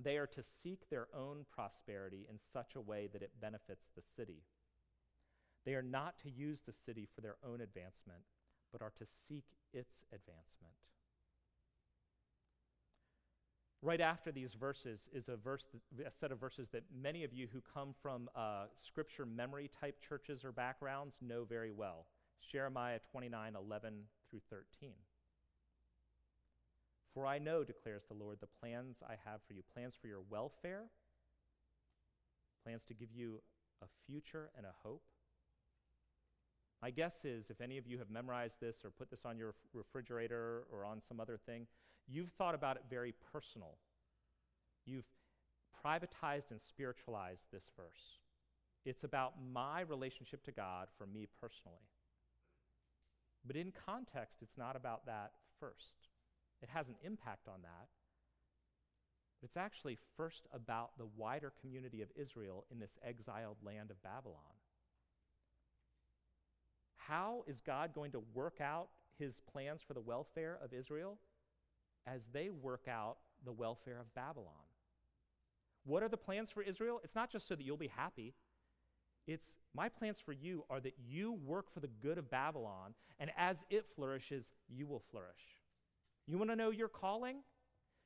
they 0.00 0.16
are 0.16 0.26
to 0.28 0.42
seek 0.42 0.88
their 0.88 1.08
own 1.14 1.44
prosperity 1.54 2.26
in 2.30 2.38
such 2.38 2.76
a 2.76 2.80
way 2.80 3.08
that 3.12 3.22
it 3.22 3.40
benefits 3.40 3.90
the 3.94 4.02
city. 4.02 4.42
They 5.64 5.74
are 5.74 5.82
not 5.82 6.18
to 6.22 6.30
use 6.30 6.60
the 6.60 6.72
city 6.72 7.08
for 7.14 7.20
their 7.20 7.36
own 7.46 7.60
advancement, 7.60 8.22
but 8.72 8.82
are 8.82 8.92
to 8.98 9.06
seek 9.06 9.44
its 9.72 10.02
advancement. 10.12 10.74
Right 13.84 14.00
after 14.00 14.30
these 14.30 14.54
verses 14.54 15.08
is 15.12 15.28
a, 15.28 15.36
verse, 15.36 15.66
a 16.06 16.10
set 16.10 16.30
of 16.30 16.38
verses 16.38 16.68
that 16.70 16.84
many 16.94 17.24
of 17.24 17.32
you 17.32 17.48
who 17.52 17.60
come 17.74 17.94
from 18.00 18.28
uh, 18.36 18.66
scripture 18.76 19.26
memory 19.26 19.70
type 19.80 19.98
churches 20.08 20.44
or 20.44 20.52
backgrounds 20.52 21.16
know 21.20 21.44
very 21.44 21.72
well 21.72 22.06
Jeremiah 22.50 23.00
29 23.10 23.56
11 23.56 23.94
through 24.30 24.40
13. 24.50 24.92
For 27.14 27.26
I 27.26 27.38
know, 27.38 27.62
declares 27.62 28.04
the 28.08 28.14
Lord, 28.14 28.38
the 28.40 28.48
plans 28.60 29.02
I 29.06 29.16
have 29.28 29.40
for 29.46 29.52
you 29.52 29.62
plans 29.74 29.94
for 30.00 30.06
your 30.06 30.22
welfare, 30.30 30.84
plans 32.64 32.84
to 32.84 32.94
give 32.94 33.10
you 33.12 33.42
a 33.82 33.86
future 34.06 34.50
and 34.56 34.64
a 34.64 34.74
hope. 34.82 35.02
My 36.82 36.90
guess 36.90 37.24
is 37.24 37.48
if 37.48 37.60
any 37.60 37.78
of 37.78 37.86
you 37.86 37.98
have 37.98 38.10
memorized 38.10 38.56
this 38.60 38.84
or 38.84 38.90
put 38.90 39.08
this 39.08 39.24
on 39.24 39.38
your 39.38 39.54
refrigerator 39.72 40.64
or 40.70 40.84
on 40.84 41.00
some 41.00 41.20
other 41.20 41.38
thing, 41.46 41.68
you've 42.08 42.32
thought 42.32 42.56
about 42.56 42.76
it 42.76 42.82
very 42.90 43.14
personal. 43.32 43.76
You've 44.84 45.06
privatized 45.84 46.50
and 46.50 46.60
spiritualized 46.60 47.44
this 47.52 47.70
verse. 47.76 48.18
It's 48.84 49.04
about 49.04 49.34
my 49.52 49.82
relationship 49.82 50.42
to 50.44 50.52
God 50.52 50.88
for 50.98 51.06
me 51.06 51.28
personally. 51.40 51.86
But 53.46 53.56
in 53.56 53.72
context, 53.86 54.38
it's 54.42 54.58
not 54.58 54.74
about 54.74 55.06
that 55.06 55.32
first. 55.60 56.08
It 56.62 56.68
has 56.68 56.88
an 56.88 56.96
impact 57.04 57.46
on 57.46 57.62
that. 57.62 57.88
But 59.40 59.48
it's 59.48 59.56
actually 59.56 59.98
first 60.16 60.46
about 60.52 60.98
the 60.98 61.08
wider 61.16 61.52
community 61.60 62.02
of 62.02 62.08
Israel 62.16 62.64
in 62.72 62.80
this 62.80 62.98
exiled 63.04 63.56
land 63.64 63.90
of 63.90 64.02
Babylon. 64.02 64.61
How 67.08 67.44
is 67.46 67.60
God 67.60 67.94
going 67.94 68.12
to 68.12 68.22
work 68.34 68.60
out 68.60 68.88
his 69.18 69.40
plans 69.52 69.82
for 69.82 69.94
the 69.94 70.00
welfare 70.00 70.58
of 70.62 70.72
Israel? 70.72 71.18
As 72.06 72.22
they 72.32 72.50
work 72.50 72.86
out 72.88 73.18
the 73.44 73.52
welfare 73.52 73.98
of 74.00 74.14
Babylon. 74.14 74.52
What 75.84 76.02
are 76.02 76.08
the 76.08 76.16
plans 76.16 76.50
for 76.50 76.62
Israel? 76.62 77.00
It's 77.02 77.14
not 77.14 77.30
just 77.30 77.46
so 77.46 77.54
that 77.54 77.64
you'll 77.64 77.76
be 77.76 77.88
happy. 77.88 78.34
It's 79.26 79.56
my 79.74 79.88
plans 79.88 80.20
for 80.20 80.32
you 80.32 80.64
are 80.68 80.80
that 80.80 80.96
you 81.04 81.32
work 81.44 81.72
for 81.72 81.80
the 81.80 81.90
good 82.02 82.18
of 82.18 82.30
Babylon, 82.30 82.94
and 83.20 83.30
as 83.36 83.64
it 83.70 83.86
flourishes, 83.94 84.50
you 84.68 84.86
will 84.86 85.02
flourish. 85.10 85.58
You 86.26 86.38
want 86.38 86.50
to 86.50 86.56
know 86.56 86.70
your 86.70 86.88
calling? 86.88 87.38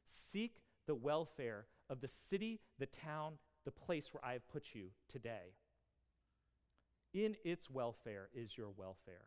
Seek 0.06 0.56
the 0.86 0.94
welfare 0.94 1.66
of 1.88 2.00
the 2.00 2.08
city, 2.08 2.60
the 2.78 2.86
town, 2.86 3.34
the 3.64 3.70
place 3.70 4.12
where 4.12 4.24
I 4.24 4.34
have 4.34 4.48
put 4.48 4.74
you 4.74 4.88
today. 5.10 5.54
In 7.16 7.34
its 7.44 7.70
welfare 7.70 8.28
is 8.34 8.58
your 8.58 8.68
welfare. 8.76 9.24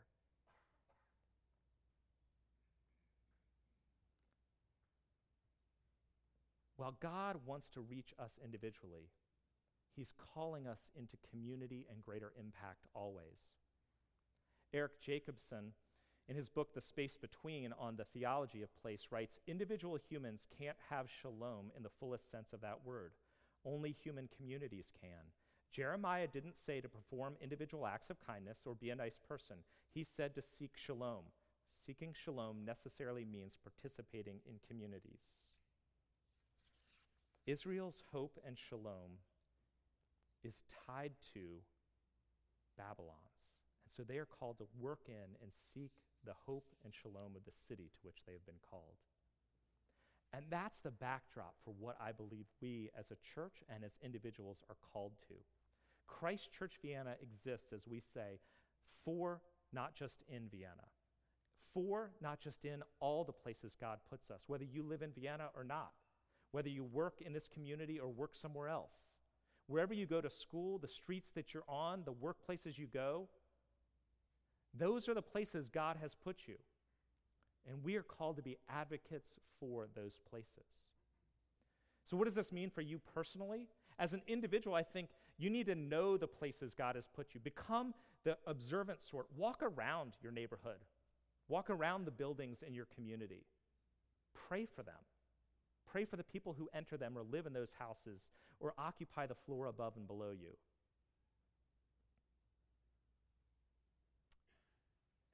While 6.78 6.95
God 7.02 7.38
wants 7.47 7.67
to 7.69 7.82
reach 7.82 8.13
us 8.19 8.38
individually, 8.43 9.10
He's 9.95 10.13
calling 10.36 10.67
us 10.67 10.91
into 10.95 11.17
community 11.32 11.88
and 11.91 12.04
greater 12.04 12.32
impact 12.39 12.86
always. 12.93 13.47
Eric 14.71 15.02
Jacobsen 15.02 15.73
in 16.28 16.36
his 16.36 16.47
book, 16.47 16.75
The 16.75 16.82
Space 16.82 17.17
Between, 17.19 17.73
on 17.80 17.95
the 17.95 18.06
theology 18.06 18.62
of 18.62 18.69
place, 18.84 19.08
writes 19.10 19.39
Individual 19.47 19.97
humans 19.97 20.45
can't 20.60 20.78
have 20.91 21.10
shalom 21.10 21.71
in 21.75 21.82
the 21.82 21.89
fullest 21.99 22.30
sense 22.30 22.54
of 22.54 22.62
that 22.62 22.86
word. 22.86 23.13
Only 23.65 23.91
human 23.91 24.30
communities 24.38 24.91
can. 25.02 25.34
Jeremiah 25.71 26.27
didn't 26.27 26.58
say 26.58 26.82
to 26.82 26.89
perform 26.89 27.36
individual 27.41 27.86
acts 27.86 28.10
of 28.10 28.25
kindness 28.25 28.60
or 28.65 28.75
be 28.75 28.89
a 28.89 28.95
nice 28.95 29.17
person. 29.27 29.58
He 29.93 30.03
said 30.03 30.36
to 30.36 30.41
seek 30.41 30.71
shalom. 30.75 31.25
Seeking 31.86 32.13
shalom 32.13 32.65
necessarily 32.65 33.25
means 33.25 33.58
participating 33.62 34.39
in 34.45 34.55
communities. 34.67 35.55
Israel's 37.45 38.03
hope 38.12 38.39
and 38.45 38.58
shalom 38.58 39.21
is 40.43 40.63
tied 40.88 41.13
to 41.34 41.62
Babylon's. 42.77 43.53
And 43.86 43.93
so 43.95 44.03
they 44.03 44.17
are 44.17 44.25
called 44.25 44.58
to 44.60 44.67
work 44.79 45.01
in 45.08 45.36
and 45.41 45.51
seek 45.73 45.91
the 46.25 46.34
hope 46.45 46.65
and 46.84 46.93
shalom 46.93 47.36
of 47.36 47.45
the 47.45 47.58
city 47.67 47.89
to 47.93 47.99
which 48.03 48.21
they 48.25 48.34
have 48.34 48.45
been 48.45 48.62
called. 48.69 48.97
And 50.34 50.45
that's 50.49 50.79
the 50.79 50.91
backdrop 50.91 51.55
for 51.63 51.73
what 51.79 51.97
I 51.99 52.12
believe 52.12 52.45
we 52.62 52.89
as 52.97 53.12
a 53.12 53.17
church 53.34 53.63
and 53.73 53.84
as 53.84 53.97
individuals 54.03 54.62
are 54.69 54.77
called 54.93 55.13
to. 55.27 55.36
Christ 56.10 56.50
Church 56.52 56.74
Vienna 56.82 57.15
exists, 57.22 57.72
as 57.72 57.88
we 57.88 58.00
say, 58.00 58.39
for 59.06 59.41
not 59.72 59.95
just 59.95 60.24
in 60.28 60.50
Vienna, 60.50 60.89
for 61.74 62.12
not 62.22 62.39
just 62.39 62.65
in 62.65 62.82
all 63.00 63.24
the 63.24 63.32
places 63.32 63.76
God 63.80 64.00
puts 64.10 64.32
us, 64.32 64.43
whether 64.48 64.63
you 64.63 64.84
live 64.84 65.02
in 65.02 65.12
Vienna 65.12 65.50
or 65.56 65.63
not, 65.63 65.91
whether 66.52 66.69
you 66.69 66.84
work 66.84 67.22
in 67.26 67.32
this 67.32 67.48
community 67.48 68.00
or 68.00 68.10
work 68.10 68.36
somewhere 68.36 68.69
else. 68.69 68.98
Wherever 69.67 69.93
you 69.93 70.08
go 70.08 70.19
to 70.19 70.32
school, 70.32 70.80
the 70.80 70.88
streets 70.88 71.30
that 71.32 71.54
you're 71.54 71.63
on, 71.67 72.04
the 72.04 72.13
workplaces 72.13 72.78
you 72.78 72.88
go, 72.88 73.30
those 74.74 75.08
are 75.08 75.13
the 75.13 75.22
places 75.22 75.69
God 75.69 75.98
has 76.02 76.15
put 76.15 76.48
you. 76.48 76.56
And 77.67 77.84
we 77.84 77.95
are 77.95 78.04
called 78.04 78.38
to 78.38 78.41
be 78.41 78.58
advocates 78.67 79.30
for 79.60 79.88
those 79.95 80.17
places. 80.30 80.89
So, 82.10 82.17
what 82.17 82.26
does 82.26 82.36
this 82.36 82.52
mean 82.52 82.72
for 82.72 82.82
you 82.82 83.00
personally? 83.13 83.67
As 84.00 84.13
an 84.13 84.22
individual, 84.28 84.76
I 84.76 84.84
think 84.84 85.10
you 85.39 85.49
need 85.49 85.65
to 85.67 85.75
know 85.75 86.17
the 86.17 86.28
places 86.28 86.73
God 86.78 86.95
has 86.95 87.08
put 87.08 87.28
you. 87.34 87.39
Become 87.39 87.93
the 88.23 88.38
observant 88.45 89.02
sort. 89.02 89.25
Walk 89.36 89.62
around 89.63 90.13
your 90.21 90.32
neighborhood, 90.32 90.84
walk 91.47 91.69
around 91.69 92.06
the 92.06 92.12
buildings 92.12 92.63
in 92.65 92.75
your 92.75 92.88
community. 92.93 93.45
Pray 94.47 94.67
for 94.75 94.84
them. 94.84 95.02
Pray 95.91 96.06
for 96.06 96.17
the 96.17 96.23
people 96.23 96.54
who 96.58 96.69
enter 96.73 96.97
them 96.97 97.17
or 97.17 97.23
live 97.23 97.47
in 97.47 97.54
those 97.54 97.73
houses 97.80 98.21
or 98.60 98.73
occupy 98.78 99.25
the 99.25 99.36
floor 99.45 99.65
above 99.65 99.93
and 99.97 100.06
below 100.06 100.32
you. 100.39 100.52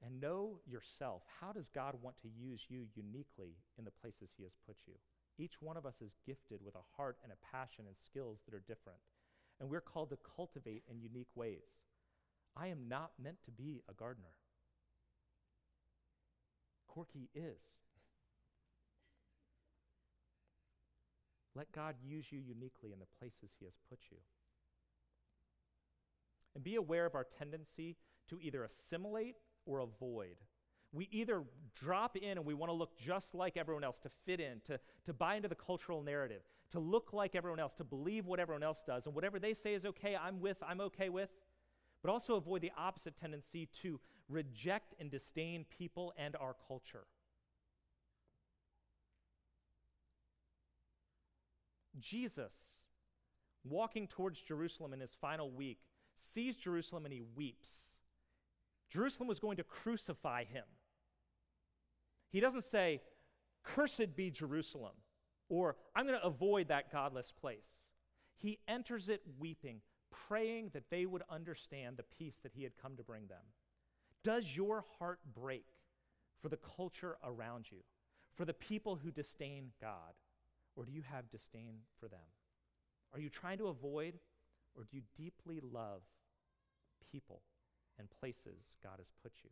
and 0.06 0.20
know 0.20 0.60
yourself. 0.70 1.22
How 1.40 1.52
does 1.52 1.68
God 1.68 1.94
want 2.00 2.16
to 2.22 2.28
use 2.28 2.62
you 2.68 2.86
uniquely 2.94 3.58
in 3.76 3.84
the 3.84 3.90
places 3.90 4.30
He 4.36 4.44
has 4.44 4.54
put 4.66 4.76
you? 4.86 4.94
Each 5.38 5.60
one 5.60 5.76
of 5.76 5.84
us 5.84 6.00
is 6.00 6.16
gifted 6.24 6.60
with 6.64 6.74
a 6.76 6.86
heart 6.96 7.18
and 7.22 7.32
a 7.32 7.56
passion 7.56 7.84
and 7.86 7.96
skills 7.96 8.40
that 8.46 8.54
are 8.54 8.62
different, 8.66 8.98
and 9.60 9.70
we're 9.70 9.80
called 9.80 10.10
to 10.10 10.18
cultivate 10.36 10.84
in 10.90 11.00
unique 11.00 11.34
ways. 11.34 11.86
I 12.56 12.68
am 12.68 12.88
not 12.88 13.12
meant 13.22 13.42
to 13.44 13.50
be 13.50 13.82
a 13.88 13.94
gardener. 13.94 14.34
Corky 16.86 17.28
is. 17.34 17.80
Let 21.54 21.72
God 21.72 21.96
use 22.02 22.26
you 22.30 22.38
uniquely 22.38 22.92
in 22.92 22.98
the 22.98 23.06
places 23.18 23.50
He 23.58 23.64
has 23.64 23.74
put 23.88 23.98
you. 24.10 24.18
And 26.54 26.64
be 26.64 26.76
aware 26.76 27.06
of 27.06 27.14
our 27.14 27.26
tendency 27.38 27.96
to 28.28 28.38
either 28.40 28.64
assimilate 28.64 29.36
or 29.66 29.80
avoid. 29.80 30.36
We 30.92 31.08
either 31.10 31.42
drop 31.74 32.16
in 32.16 32.38
and 32.38 32.44
we 32.46 32.54
want 32.54 32.70
to 32.70 32.74
look 32.74 32.98
just 32.98 33.34
like 33.34 33.56
everyone 33.56 33.84
else, 33.84 34.00
to 34.00 34.10
fit 34.24 34.40
in, 34.40 34.60
to, 34.66 34.80
to 35.04 35.12
buy 35.12 35.36
into 35.36 35.48
the 35.48 35.54
cultural 35.54 36.02
narrative, 36.02 36.42
to 36.72 36.80
look 36.80 37.12
like 37.12 37.34
everyone 37.34 37.60
else, 37.60 37.74
to 37.74 37.84
believe 37.84 38.26
what 38.26 38.40
everyone 38.40 38.62
else 38.62 38.82
does, 38.86 39.06
and 39.06 39.14
whatever 39.14 39.38
they 39.38 39.54
say 39.54 39.74
is 39.74 39.84
okay, 39.84 40.16
I'm 40.16 40.40
with, 40.40 40.58
I'm 40.66 40.80
okay 40.80 41.08
with. 41.08 41.30
But 42.02 42.10
also 42.10 42.36
avoid 42.36 42.62
the 42.62 42.72
opposite 42.76 43.16
tendency 43.16 43.68
to 43.82 44.00
reject 44.28 44.94
and 45.00 45.10
disdain 45.10 45.64
people 45.76 46.12
and 46.16 46.36
our 46.36 46.54
culture. 46.68 47.06
Jesus, 51.98 52.52
walking 53.64 54.06
towards 54.06 54.40
Jerusalem 54.40 54.92
in 54.92 55.00
his 55.00 55.16
final 55.18 55.50
week, 55.50 55.78
sees 56.16 56.56
Jerusalem 56.56 57.06
and 57.06 57.14
he 57.14 57.22
weeps 57.34 57.96
Jerusalem 58.90 59.28
was 59.28 59.38
going 59.38 59.56
to 59.56 59.64
crucify 59.64 60.44
him. 60.44 60.64
He 62.30 62.40
doesn't 62.40 62.64
say, 62.64 63.02
Cursed 63.62 64.14
be 64.14 64.30
Jerusalem, 64.30 64.94
or 65.48 65.76
I'm 65.94 66.06
going 66.06 66.18
to 66.18 66.26
avoid 66.26 66.68
that 66.68 66.92
godless 66.92 67.32
place. 67.32 67.90
He 68.36 68.58
enters 68.68 69.08
it 69.08 69.22
weeping, 69.38 69.80
praying 70.10 70.70
that 70.74 70.90
they 70.90 71.06
would 71.06 71.22
understand 71.30 71.96
the 71.96 72.02
peace 72.02 72.38
that 72.42 72.52
he 72.54 72.62
had 72.62 72.76
come 72.80 72.96
to 72.96 73.02
bring 73.02 73.26
them. 73.26 73.44
Does 74.22 74.56
your 74.56 74.84
heart 74.98 75.20
break 75.34 75.66
for 76.42 76.48
the 76.48 76.58
culture 76.76 77.16
around 77.24 77.66
you, 77.70 77.78
for 78.34 78.44
the 78.44 78.52
people 78.52 78.96
who 78.96 79.10
disdain 79.10 79.70
God, 79.80 80.14
or 80.74 80.84
do 80.84 80.92
you 80.92 81.02
have 81.02 81.30
disdain 81.30 81.76
for 81.98 82.08
them? 82.08 82.18
Are 83.14 83.20
you 83.20 83.30
trying 83.30 83.58
to 83.58 83.68
avoid, 83.68 84.14
or 84.76 84.84
do 84.84 84.96
you 84.96 85.02
deeply 85.16 85.60
love 85.62 86.02
people 87.10 87.40
and 87.98 88.10
places 88.10 88.76
God 88.82 88.98
has 88.98 89.12
put 89.22 89.32
you? 89.42 89.50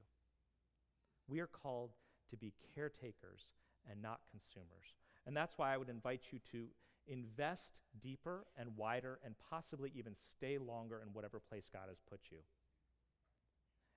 We 1.29 1.41
are 1.41 1.47
called 1.47 1.93
to 2.31 2.37
be 2.37 2.53
caretakers 2.75 3.47
and 3.91 4.03
not 4.03 4.21
consumers. 4.31 4.93
And 5.27 5.37
that's 5.37 5.57
why 5.57 5.73
I 5.73 5.77
would 5.77 5.89
invite 5.89 6.23
you 6.31 6.39
to 6.53 6.67
invest 7.07 7.81
deeper 8.03 8.47
and 8.59 8.77
wider 8.77 9.19
and 9.25 9.35
possibly 9.51 9.93
even 9.95 10.15
stay 10.17 10.59
longer 10.59 11.03
in 11.05 11.13
whatever 11.13 11.41
place 11.41 11.69
God 11.73 11.89
has 11.89 12.01
put 12.09 12.21
you. 12.31 12.39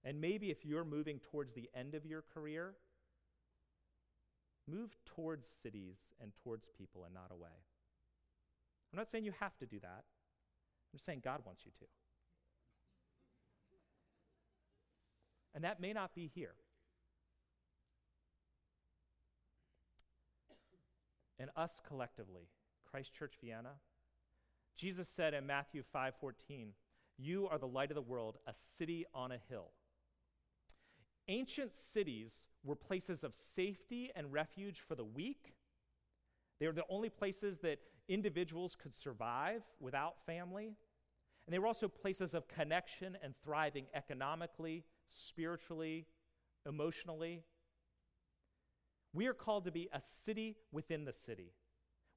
And 0.04 0.22
maybe 0.22 0.52
if 0.52 0.66
you're 0.66 0.86
moving 0.86 1.20
towards 1.20 1.54
the 1.54 1.70
end 1.76 1.96
of 1.96 2.06
your 2.06 2.24
career, 2.34 2.76
move 4.68 4.96
towards 5.06 5.48
cities 5.62 5.98
and 6.22 6.32
towards 6.44 6.70
people 6.78 7.04
and 7.06 7.14
not 7.14 7.32
away. 7.32 7.50
I'm 8.92 8.98
not 8.98 9.10
saying 9.10 9.26
you 9.26 9.34
have 9.40 9.58
to 9.58 9.66
do 9.66 9.80
that. 9.80 10.04
I'm 10.04 10.98
just 10.98 11.06
saying 11.06 11.22
God 11.24 11.42
wants 11.46 11.64
you 11.66 11.72
to. 11.80 11.86
And 15.54 15.64
that 15.64 15.82
may 15.82 15.92
not 15.92 16.14
be 16.14 16.30
here. 16.34 16.54
And 21.40 21.50
us 21.56 21.82
collectively, 21.86 22.50
Christ 22.86 23.14
Church 23.14 23.38
Vienna, 23.42 23.80
Jesus 24.76 25.10
said 25.10 25.34
in 25.34 25.46
Matthew 25.46 25.84
5:14, 25.84 26.76
"You 27.18 27.48
are 27.48 27.58
the 27.58 27.68
light 27.68 27.92
of 27.92 27.96
the 27.96 28.02
world, 28.02 28.40
a 28.46 28.54
city 28.54 29.06
on 29.14 29.32
a 29.32 29.38
hill." 29.38 29.74
Ancient 31.28 31.76
cities 31.76 32.48
were 32.64 32.76
places 32.76 33.24
of 33.24 33.36
safety 33.36 34.12
and 34.16 34.32
refuge 34.32 34.80
for 34.80 34.96
the 34.96 35.06
weak. 35.06 35.56
They 36.60 36.68
were 36.68 36.74
the 36.74 36.88
only 36.88 37.10
places 37.10 37.60
that 37.60 37.80
individuals 38.08 38.76
could 38.76 38.94
survive 38.94 39.64
without 39.80 40.26
family. 40.26 40.78
And 41.46 41.54
they 41.54 41.60
were 41.60 41.68
also 41.68 41.88
places 41.88 42.34
of 42.34 42.48
connection 42.48 43.16
and 43.18 43.36
thriving 43.38 43.88
economically, 43.94 44.86
spiritually, 45.10 46.08
emotionally. 46.66 47.46
We 49.14 49.28
are 49.28 49.34
called 49.34 49.66
to 49.66 49.72
be 49.72 49.90
a 49.94 50.02
city 50.02 50.58
within 50.72 51.06
the 51.06 51.14
city. 51.14 51.54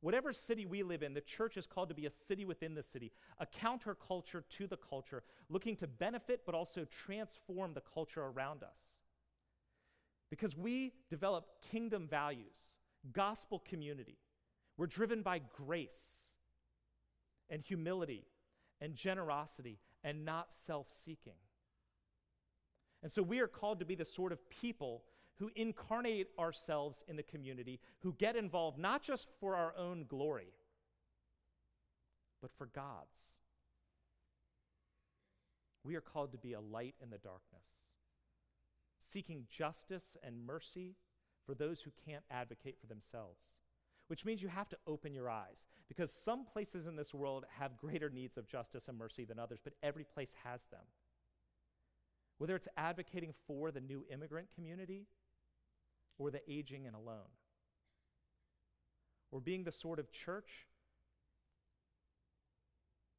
Whatever 0.01 0.33
city 0.33 0.65
we 0.65 0.83
live 0.83 1.03
in, 1.03 1.13
the 1.13 1.21
church 1.21 1.57
is 1.57 1.67
called 1.67 1.91
to 1.91 1.95
be 1.95 2.07
a 2.07 2.11
city 2.11 2.45
within 2.47 2.75
the 2.75 2.83
city, 2.83 3.13
a 3.39 3.47
counterculture 3.47 4.43
to 4.49 4.67
the 4.67 4.79
culture, 4.79 5.23
looking 5.51 5.77
to 5.77 5.87
benefit 5.87 6.43
but 6.47 6.55
also 6.55 6.87
transform 6.87 7.75
the 7.75 7.83
culture 7.83 8.23
around 8.23 8.63
us. 8.63 8.95
Because 10.31 10.57
we 10.57 10.93
develop 11.11 11.47
kingdom 11.71 12.07
values, 12.09 12.71
gospel 13.13 13.59
community. 13.59 14.19
We're 14.79 14.87
driven 14.87 15.23
by 15.23 15.41
grace 15.55 16.31
and 17.51 17.63
humility 17.63 18.25
and 18.81 18.95
generosity 18.95 19.81
and 20.03 20.25
not 20.25 20.53
self 20.53 20.87
seeking. 21.05 21.35
And 23.03 23.11
so 23.11 23.23
we 23.23 23.41
are 23.41 23.49
called 23.49 23.81
to 23.81 23.85
be 23.85 23.95
the 23.95 24.05
sort 24.05 24.33
of 24.33 24.49
people 24.49 25.03
who 25.41 25.51
incarnate 25.57 26.29
ourselves 26.39 27.03
in 27.09 27.17
the 27.17 27.23
community, 27.23 27.81
who 28.01 28.15
get 28.19 28.37
involved 28.37 28.79
not 28.79 29.03
just 29.03 29.29
for 29.41 29.57
our 29.57 29.75
own 29.77 30.05
glory, 30.07 30.53
but 32.41 32.53
for 32.57 32.67
God's. 32.67 33.35
We 35.83 35.97
are 35.97 36.01
called 36.01 36.33
to 36.33 36.39
be 36.39 36.53
a 36.53 36.61
light 36.61 36.95
in 37.03 37.11
the 37.11 37.19
darkness 37.19 37.65
seeking 39.11 39.47
justice 39.51 40.17
and 40.23 40.47
mercy 40.47 40.95
for 41.45 41.55
those 41.55 41.81
who 41.81 41.91
can't 42.07 42.23
advocate 42.31 42.77
for 42.81 42.87
themselves. 42.87 43.41
Which 44.09 44.25
means 44.25 44.43
you 44.43 44.49
have 44.49 44.69
to 44.69 44.79
open 44.87 45.15
your 45.15 45.31
eyes 45.31 45.65
because 45.89 46.13
some 46.13 46.45
places 46.45 46.87
in 46.87 46.97
this 46.97 47.15
world 47.15 47.45
have 47.59 47.77
greater 47.77 48.11
needs 48.11 48.37
of 48.37 48.49
justice 48.49 48.89
and 48.89 48.99
mercy 48.99 49.25
than 49.25 49.39
others, 49.39 49.61
but 49.63 49.75
every 49.83 50.05
place 50.05 50.35
has 50.45 50.67
them. 50.67 50.85
Whether 52.39 52.57
it's 52.57 52.69
advocating 52.77 53.35
for 53.47 53.71
the 53.71 53.81
new 53.81 54.05
immigrant 54.13 54.49
community 54.55 55.07
or 56.21 56.31
the 56.31 56.43
aging 56.49 56.87
and 56.87 56.95
alone, 56.95 57.33
or 59.33 59.41
being 59.41 59.65
the 59.65 59.73
sort 59.73 59.99
of 59.99 60.13
church 60.13 60.67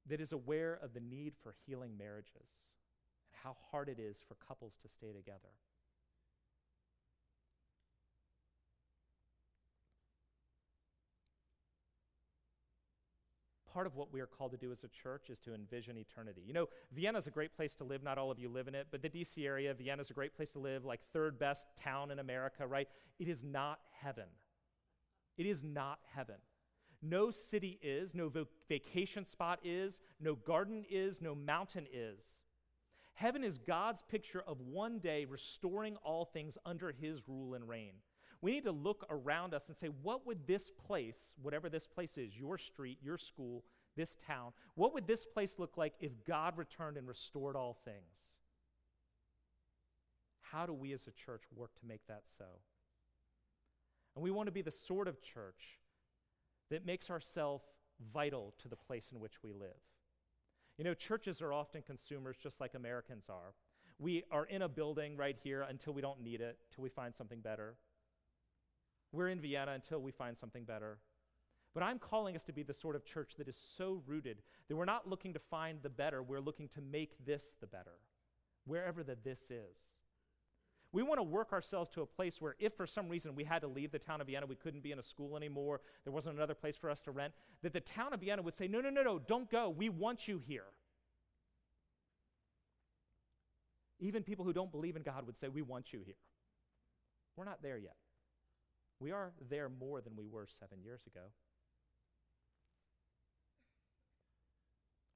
that 0.08 0.22
is 0.22 0.32
aware 0.32 0.80
of 0.84 0.94
the 0.94 1.00
need 1.00 1.34
for 1.42 1.56
healing 1.66 1.98
marriages 1.98 2.36
and 2.36 3.40
how 3.44 3.58
hard 3.72 3.90
it 3.90 4.00
is 4.00 4.18
for 4.28 4.36
couples 4.48 4.74
to 4.84 4.88
stay 4.88 5.12
together. 5.12 5.50
Part 13.74 13.88
of 13.88 13.96
what 13.96 14.12
we 14.12 14.20
are 14.20 14.28
called 14.28 14.52
to 14.52 14.58
do 14.58 14.72
as 14.72 14.84
a 14.84 14.88
church 14.88 15.30
is 15.30 15.40
to 15.40 15.54
envision 15.54 15.98
eternity. 15.98 16.42
You 16.46 16.54
know, 16.54 16.68
Vienna 16.92 17.18
is 17.18 17.28
a 17.28 17.32
great 17.32 17.56
place 17.56 17.76
to 17.76 17.84
live. 17.84 18.04
Not 18.04 18.18
all 18.18 18.32
of 18.32 18.40
you 18.40 18.50
live 18.50 18.68
in 18.68 18.76
it, 18.76 18.88
but 18.92 19.02
the 19.02 19.10
DC 19.10 19.46
area, 19.46 19.74
Vienna 19.74 20.02
is 20.02 20.10
a 20.10 20.14
great 20.14 20.36
place 20.36 20.52
to 20.52 20.60
live, 20.60 20.86
like 20.86 21.02
third 21.14 21.40
best 21.40 21.68
town 21.78 22.12
in 22.12 22.20
America, 22.20 22.66
right? 22.68 22.88
It 23.20 23.28
is 23.28 23.44
not 23.44 23.80
heaven. 24.02 24.28
It 25.38 25.46
is 25.46 25.64
not 25.64 26.00
heaven. 26.14 26.36
No 27.02 27.32
city 27.32 27.80
is, 27.82 28.14
no 28.14 28.32
vacation 28.70 29.26
spot 29.26 29.60
is, 29.64 30.02
no 30.20 30.36
garden 30.36 30.86
is, 30.90 31.22
no 31.22 31.34
mountain 31.34 31.88
is. 31.92 32.22
Heaven 33.14 33.44
is 33.44 33.58
God's 33.58 34.04
picture 34.04 34.44
of 34.48 34.62
one 34.62 35.00
day 35.00 35.26
restoring 35.26 35.96
all 35.98 36.26
things 36.26 36.58
under 36.66 36.92
his 36.92 37.28
rule 37.28 37.56
and 37.56 37.68
reign. 37.68 37.94
We 38.42 38.52
need 38.52 38.64
to 38.64 38.72
look 38.72 39.06
around 39.10 39.54
us 39.54 39.68
and 39.68 39.78
say, 39.78 39.88
what 40.02 40.26
would 40.26 40.48
this 40.48 40.72
place, 40.72 41.36
whatever 41.42 41.70
this 41.70 41.88
place 41.88 42.18
is, 42.18 42.36
your 42.36 42.58
street, 42.58 42.98
your 43.04 43.18
school, 43.18 43.64
this 43.96 44.16
town, 44.16 44.54
what 44.76 44.94
would 44.94 45.06
this 45.06 45.26
place 45.26 45.60
look 45.60 45.78
like 45.78 45.94
if 46.00 46.12
God 46.26 46.58
returned 46.58 46.98
and 46.98 47.08
restored 47.08 47.56
all 47.56 47.78
things? 47.86 48.40
How 50.42 50.66
do 50.66 50.74
we 50.74 50.92
as 50.94 51.08
a 51.08 51.12
church 51.12 51.44
work 51.56 51.76
to 51.80 51.86
make 51.86 52.06
that 52.08 52.24
so? 52.38 52.46
And 54.16 54.24
we 54.24 54.32
want 54.32 54.48
to 54.48 54.52
be 54.52 54.62
the 54.62 54.72
sort 54.72 55.08
of 55.08 55.22
church 55.22 55.78
that 56.70 56.86
makes 56.86 57.10
ourselves 57.10 57.64
vital 58.14 58.54
to 58.62 58.68
the 58.68 58.76
place 58.76 59.10
in 59.12 59.20
which 59.20 59.44
we 59.44 59.54
live. 59.54 59.78
You 60.78 60.84
know, 60.84 60.94
churches 60.94 61.42
are 61.42 61.54
often 61.54 61.84
consumers 61.84 62.38
just 62.42 62.60
like 62.60 62.74
Americans 62.74 63.26
are. 63.30 63.54
We 64.00 64.24
are 64.32 64.46
in 64.46 64.64
a 64.64 64.70
building 64.70 65.16
right 65.16 65.38
here 65.44 65.62
until 65.62 65.94
we 65.94 66.02
don't 66.02 66.22
need 66.22 66.42
it, 66.42 66.58
till 66.74 66.82
we 66.82 66.90
find 66.90 67.16
something 67.16 67.40
better. 67.40 67.76
We're 69.12 69.30
in 69.30 69.40
Vienna 69.40 69.74
until 69.74 70.00
we 70.00 70.12
find 70.12 70.38
something 70.38 70.64
better. 70.64 71.00
But 71.74 71.84
I'm 71.84 72.00
calling 72.00 72.36
us 72.36 72.44
to 72.46 72.54
be 72.54 72.64
the 72.64 72.74
sort 72.74 72.96
of 72.96 73.06
church 73.06 73.34
that 73.38 73.48
is 73.48 73.58
so 73.78 74.02
rooted 74.06 74.42
that 74.68 74.76
we're 74.76 74.86
not 74.86 75.08
looking 75.08 75.34
to 75.34 75.40
find 75.40 75.80
the 75.82 75.90
better, 75.90 76.22
we're 76.22 76.42
looking 76.42 76.68
to 76.70 76.82
make 76.82 77.26
this 77.26 77.56
the 77.62 77.68
better, 77.68 78.00
wherever 78.66 79.04
the 79.04 79.18
this 79.24 79.52
is. 79.52 79.80
We 80.94 81.04
want 81.04 81.20
to 81.20 81.24
work 81.24 81.54
ourselves 81.54 81.90
to 81.92 82.02
a 82.02 82.06
place 82.06 82.42
where, 82.42 82.56
if 82.60 82.74
for 82.74 82.86
some 82.86 83.08
reason 83.08 83.34
we 83.34 83.46
had 83.46 83.62
to 83.62 83.68
leave 83.70 83.92
the 83.92 84.00
town 84.00 84.20
of 84.20 84.28
Vienna, 84.28 84.46
we 84.46 84.56
couldn't 84.56 84.84
be 84.84 84.92
in 84.92 85.00
a 85.00 85.04
school 85.04 85.38
anymore, 85.38 85.80
there 86.04 86.12
wasn't 86.12 86.36
another 86.36 86.54
place 86.54 86.76
for 86.76 86.90
us 86.90 87.00
to 87.02 87.12
rent, 87.12 87.34
that 87.62 87.72
the 87.72 87.80
town 87.80 88.14
of 88.14 88.20
Vienna 88.20 88.42
would 88.42 88.56
say, 88.56 88.68
No, 88.68 88.82
no, 88.82 88.90
no, 88.90 89.02
no, 89.02 89.20
don't 89.20 89.50
go. 89.50 89.70
We 89.70 89.88
want 89.88 90.28
you 90.28 90.38
here. 90.38 90.66
Even 94.00 94.24
people 94.24 94.44
who 94.44 94.52
don't 94.52 94.72
believe 94.72 94.98
in 94.98 95.04
God 95.04 95.26
would 95.26 95.38
say, 95.38 95.48
We 95.48 95.62
want 95.62 95.94
you 95.94 96.02
here. 96.06 96.16
We're 97.38 97.46
not 97.46 97.62
there 97.62 97.78
yet. 97.78 97.96
We 99.02 99.12
are 99.12 99.32
there 99.50 99.68
more 99.68 100.00
than 100.00 100.16
we 100.16 100.28
were 100.28 100.48
seven 100.60 100.84
years 100.84 101.02
ago. 101.08 101.32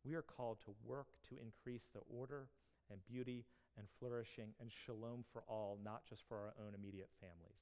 We 0.03 0.15
are 0.15 0.23
called 0.23 0.57
to 0.65 0.73
work 0.83 1.07
to 1.29 1.35
increase 1.35 1.83
the 1.93 2.01
order 2.11 2.47
and 2.91 2.99
beauty 3.05 3.45
and 3.77 3.85
flourishing 3.99 4.53
and 4.59 4.71
shalom 4.71 5.23
for 5.31 5.43
all, 5.47 5.77
not 5.83 6.01
just 6.09 6.23
for 6.27 6.35
our 6.35 6.53
own 6.65 6.73
immediate 6.73 7.09
families. 7.19 7.61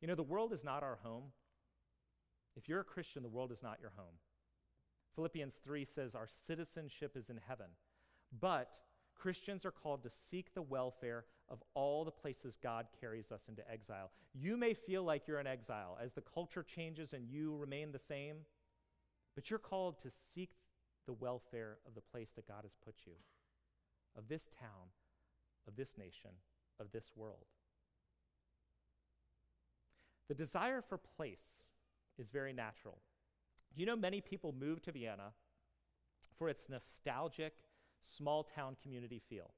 You 0.00 0.08
know, 0.08 0.16
the 0.16 0.22
world 0.24 0.52
is 0.52 0.64
not 0.64 0.82
our 0.82 0.98
home. 1.04 1.24
If 2.56 2.68
you're 2.68 2.80
a 2.80 2.84
Christian, 2.84 3.22
the 3.22 3.28
world 3.28 3.52
is 3.52 3.62
not 3.62 3.78
your 3.80 3.92
home. 3.96 4.14
Philippians 5.14 5.60
3 5.62 5.84
says 5.84 6.16
our 6.16 6.26
citizenship 6.26 7.16
is 7.16 7.30
in 7.30 7.38
heaven, 7.46 7.66
but 8.40 8.70
Christians 9.14 9.64
are 9.64 9.70
called 9.70 10.02
to 10.02 10.10
seek 10.10 10.52
the 10.52 10.62
welfare 10.62 11.26
of 11.50 11.62
all 11.74 12.04
the 12.04 12.10
places 12.10 12.56
God 12.62 12.86
carries 13.00 13.32
us 13.32 13.48
into 13.48 13.68
exile. 13.70 14.10
You 14.32 14.56
may 14.56 14.72
feel 14.72 15.02
like 15.02 15.26
you're 15.26 15.40
in 15.40 15.46
exile 15.46 15.98
as 16.02 16.12
the 16.12 16.20
culture 16.20 16.62
changes 16.62 17.12
and 17.12 17.28
you 17.28 17.56
remain 17.56 17.92
the 17.92 17.98
same, 17.98 18.36
but 19.34 19.50
you're 19.50 19.58
called 19.58 19.98
to 20.00 20.10
seek 20.10 20.50
the 21.06 21.12
welfare 21.12 21.78
of 21.86 21.94
the 21.94 22.00
place 22.00 22.30
that 22.36 22.46
God 22.46 22.62
has 22.62 22.76
put 22.84 22.94
you. 23.06 23.14
of 24.16 24.28
this 24.28 24.48
town, 24.60 24.90
of 25.66 25.76
this 25.76 25.96
nation, 25.98 26.30
of 26.78 26.92
this 26.92 27.12
world. 27.16 27.46
The 30.28 30.34
desire 30.34 30.82
for 30.82 30.98
place 30.98 31.70
is 32.18 32.28
very 32.28 32.52
natural. 32.52 32.98
Do 33.74 33.80
you 33.80 33.86
know 33.86 33.96
many 33.96 34.20
people 34.20 34.54
move 34.58 34.82
to 34.82 34.92
Vienna 34.92 35.32
for 36.38 36.48
its 36.48 36.68
nostalgic 36.68 37.54
small 38.00 38.44
town 38.44 38.76
community 38.82 39.20
feel? 39.28 39.52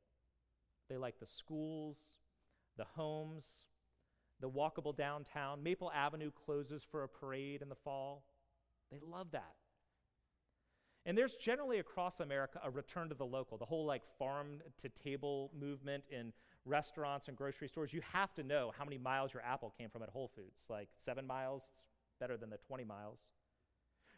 They 0.88 0.96
like 0.96 1.18
the 1.18 1.26
schools, 1.26 1.98
the 2.76 2.84
homes, 2.84 3.46
the 4.40 4.50
walkable 4.50 4.96
downtown. 4.96 5.62
Maple 5.62 5.90
Avenue 5.92 6.30
closes 6.30 6.82
for 6.82 7.04
a 7.04 7.08
parade 7.08 7.62
in 7.62 7.68
the 7.68 7.74
fall. 7.74 8.24
They 8.90 8.98
love 9.00 9.28
that. 9.32 9.54
And 11.04 11.18
there's 11.18 11.34
generally 11.34 11.78
across 11.78 12.20
America 12.20 12.60
a 12.62 12.70
return 12.70 13.08
to 13.08 13.14
the 13.14 13.26
local, 13.26 13.58
the 13.58 13.64
whole 13.64 13.84
like 13.84 14.02
farm 14.18 14.60
to 14.82 14.88
table 14.88 15.50
movement 15.58 16.04
in 16.10 16.32
restaurants 16.64 17.26
and 17.28 17.36
grocery 17.36 17.68
stores. 17.68 17.92
You 17.92 18.02
have 18.12 18.32
to 18.34 18.44
know 18.44 18.72
how 18.76 18.84
many 18.84 18.98
miles 18.98 19.32
your 19.34 19.42
apple 19.42 19.74
came 19.76 19.90
from 19.90 20.02
at 20.02 20.10
Whole 20.10 20.30
Foods. 20.34 20.62
Like 20.68 20.88
seven 20.96 21.26
miles, 21.26 21.62
it's 22.06 22.14
better 22.20 22.36
than 22.36 22.50
the 22.50 22.58
20 22.58 22.84
miles. 22.84 23.18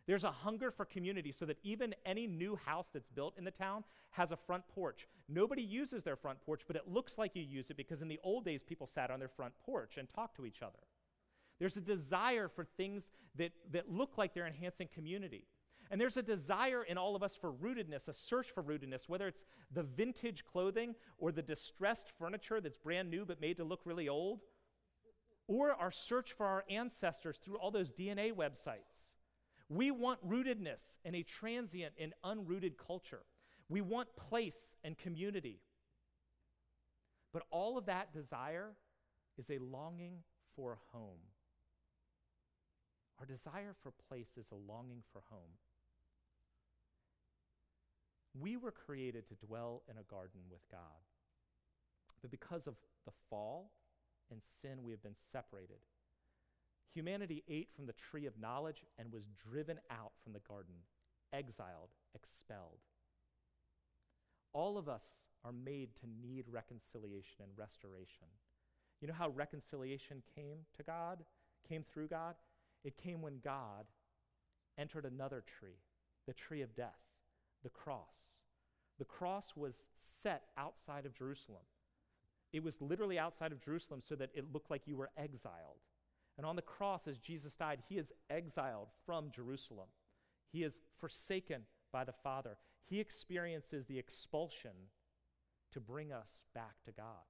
There's 0.07 0.25
a 0.25 0.31
hunger 0.31 0.71
for 0.71 0.85
community 0.85 1.33
so 1.33 1.47
that 1.47 1.59
even 1.63 1.95
any 2.05 2.27
new 2.27 2.57
house 2.57 2.91
that's 2.93 3.09
built 3.09 3.35
in 3.39 3.45
the 3.45 3.51
town 3.51 3.85
has 4.11 4.33
a 4.33 4.37
front 4.37 4.69
porch. 4.69 5.09
Nobody 5.29 5.63
uses 5.63 6.03
their 6.03 6.17
front 6.17 6.41
porch, 6.45 6.63
but 6.67 6.77
it 6.77 6.89
looks 6.89 7.17
like 7.17 7.35
you 7.35 7.43
use 7.43 7.71
it 7.71 7.77
because 7.77 8.03
in 8.03 8.09
the 8.09 8.21
old 8.23 8.45
days 8.45 8.63
people 8.63 8.87
sat 8.87 9.11
on 9.11 9.19
their 9.19 9.29
front 9.29 9.55
porch 9.65 9.97
and 9.97 10.09
talked 10.09 10.37
to 10.37 10.47
each 10.47 10.63
other. 10.63 10.79
There's 11.59 11.77
a 11.77 11.81
desire 11.81 12.49
for 12.49 12.65
things 12.65 13.11
that, 13.37 13.53
that 13.73 13.91
look 13.91 14.19
like 14.19 14.35
they're 14.35 14.47
enhancing 14.47 14.89
community. 14.93 15.47
And 15.91 16.01
there's 16.01 16.17
a 16.17 16.23
desire 16.23 16.83
in 16.83 16.99
all 16.99 17.15
of 17.15 17.23
us 17.23 17.37
for 17.37 17.53
rootedness, 17.53 18.09
a 18.09 18.15
search 18.15 18.51
for 18.51 18.63
rootedness, 18.63 19.09
whether 19.09 19.29
it's 19.29 19.45
the 19.73 19.83
vintage 19.83 20.45
clothing 20.45 20.95
or 21.19 21.31
the 21.31 21.43
distressed 21.43 22.11
furniture 22.19 22.61
that's 22.61 22.77
brand 22.77 23.11
new 23.11 23.25
but 23.25 23.41
made 23.41 23.59
to 23.59 23.65
look 23.65 23.81
really 23.85 24.09
old, 24.09 24.41
or 25.47 25.73
our 25.73 25.91
search 25.91 26.33
for 26.33 26.47
our 26.47 26.65
ancestors 26.69 27.39
through 27.39 27.57
all 27.57 27.71
those 27.71 27.93
DNA 27.93 28.33
websites. 28.33 29.13
We 29.69 29.91
want 29.91 30.27
rootedness 30.29 30.99
in 31.05 31.15
a 31.15 31.23
transient 31.23 31.95
and 31.99 32.13
unrooted 32.25 32.77
culture. 32.77 33.23
We 33.69 33.81
want 33.81 34.15
place 34.17 34.77
and 34.85 34.97
community. 34.99 35.61
But 37.33 37.45
all 37.51 37.79
of 37.79 37.87
that 37.87 38.13
desire 38.13 38.73
is 39.39 39.51
a 39.51 39.59
longing 39.59 40.19
for 40.55 40.79
home. 40.93 41.19
Our 43.19 43.27
desire 43.27 43.75
for 43.83 43.93
place 44.09 44.37
is 44.37 44.51
a 44.51 44.73
longing 44.73 45.03
for 45.13 45.23
home. 45.31 45.59
We 48.39 48.57
were 48.57 48.73
created 48.73 49.29
to 49.29 49.47
dwell 49.47 49.83
in 49.89 49.97
a 49.97 50.03
garden 50.03 50.41
with 50.51 50.69
God. 50.71 50.81
But 52.21 52.31
because 52.31 52.67
of 52.67 52.75
the 53.05 53.13
fall 53.31 53.71
and 54.31 54.41
sin, 54.61 54.83
we 54.83 54.93
have 54.93 55.03
been 55.03 55.17
separated. 55.33 55.79
Humanity 56.95 57.43
ate 57.49 57.69
from 57.75 57.87
the 57.87 57.93
tree 57.93 58.27
of 58.27 58.41
knowledge 58.41 58.85
and 58.99 59.13
was 59.13 59.27
driven 59.51 59.79
out 59.91 60.13
from 60.23 60.33
the 60.33 60.41
garden, 60.41 60.75
exiled, 61.33 61.91
expelled. 62.15 62.79
All 64.53 64.79
of 64.79 64.89
us 64.89 65.05
are 65.45 65.53
made 65.53 65.97
to 65.97 66.07
need 66.23 66.45
reconciliation 66.49 67.41
and 67.43 67.51
restoration. 67.57 68.29
You 69.01 69.09
know 69.09 69.15
how 69.15 69.31
reconciliation 69.31 70.23
came 70.37 70.59
to 70.77 70.85
God, 70.85 71.25
came 71.69 71.83
through 71.83 72.09
God? 72.09 72.37
It 72.85 72.97
came 72.97 73.21
when 73.21 73.41
God 73.43 73.87
entered 74.79 75.05
another 75.05 75.43
tree, 75.59 75.81
the 76.27 76.33
tree 76.33 76.63
of 76.63 76.77
death, 76.77 77.01
the 77.65 77.71
cross. 77.71 78.39
The 78.99 79.05
cross 79.05 79.55
was 79.57 79.89
set 79.95 80.45
outside 80.57 81.07
of 81.07 81.15
Jerusalem. 81.15 81.63
It 82.53 82.63
was 82.63 82.81
literally 82.81 83.19
outside 83.19 83.51
of 83.51 83.61
Jerusalem 83.61 84.01
so 84.07 84.15
that 84.15 84.31
it 84.33 84.53
looked 84.53 84.71
like 84.71 84.87
you 84.87 84.97
were 84.97 85.11
exiled. 85.17 85.81
And 86.37 86.45
on 86.45 86.57
the 86.57 86.63
cross, 86.63 87.07
as 87.07 87.19
Jesus 87.19 87.55
died, 87.55 87.81
he 87.89 87.97
is 87.97 88.13
exiled 88.29 88.89
from 89.07 89.31
Jerusalem. 89.31 89.89
He 90.51 90.65
is 90.65 90.81
forsaken 90.99 91.63
by 91.93 92.05
the 92.05 92.13
Father. 92.13 92.57
He 92.85 93.01
experiences 93.01 93.87
the 93.87 93.99
expulsion 93.99 94.91
to 95.73 95.81
bring 95.81 96.13
us 96.13 96.43
back 96.55 96.83
to 96.85 96.93
God. 96.93 97.27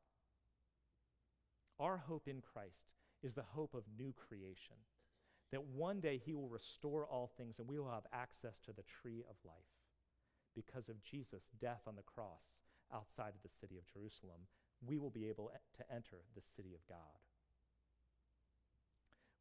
Our 1.78 1.98
hope 1.98 2.28
in 2.28 2.40
Christ 2.40 2.92
is 3.22 3.34
the 3.34 3.42
hope 3.42 3.74
of 3.74 3.84
new 3.98 4.12
creation, 4.12 4.76
that 5.50 5.64
one 5.64 6.00
day 6.00 6.20
he 6.24 6.34
will 6.34 6.48
restore 6.48 7.06
all 7.06 7.30
things 7.36 7.58
and 7.58 7.68
we 7.68 7.78
will 7.78 7.90
have 7.90 8.06
access 8.12 8.60
to 8.60 8.72
the 8.72 8.84
tree 8.84 9.24
of 9.28 9.36
life 9.44 9.56
because 10.54 10.88
of 10.88 11.02
Jesus' 11.02 11.50
death 11.60 11.82
on 11.86 11.96
the 11.96 12.02
cross 12.02 12.58
outside 12.92 13.32
of 13.34 13.42
the 13.42 13.48
city 13.48 13.76
of 13.76 13.92
Jerusalem. 13.92 14.40
We 14.86 14.98
will 14.98 15.10
be 15.10 15.28
able 15.28 15.50
to 15.76 15.94
enter 15.94 16.18
the 16.34 16.42
city 16.42 16.74
of 16.74 16.86
God. 16.86 17.18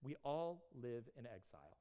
We 0.03 0.15
all 0.23 0.63
live 0.81 1.09
in 1.17 1.25
exile. 1.25 1.77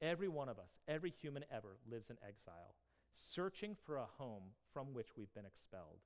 Every 0.00 0.28
one 0.28 0.48
of 0.48 0.58
us, 0.58 0.78
every 0.88 1.10
human 1.10 1.44
ever, 1.52 1.76
lives 1.90 2.08
in 2.08 2.16
exile, 2.26 2.74
searching 3.14 3.76
for 3.84 3.96
a 3.96 4.06
home 4.18 4.54
from 4.72 4.94
which 4.94 5.16
we've 5.16 5.32
been 5.34 5.44
expelled. 5.44 6.00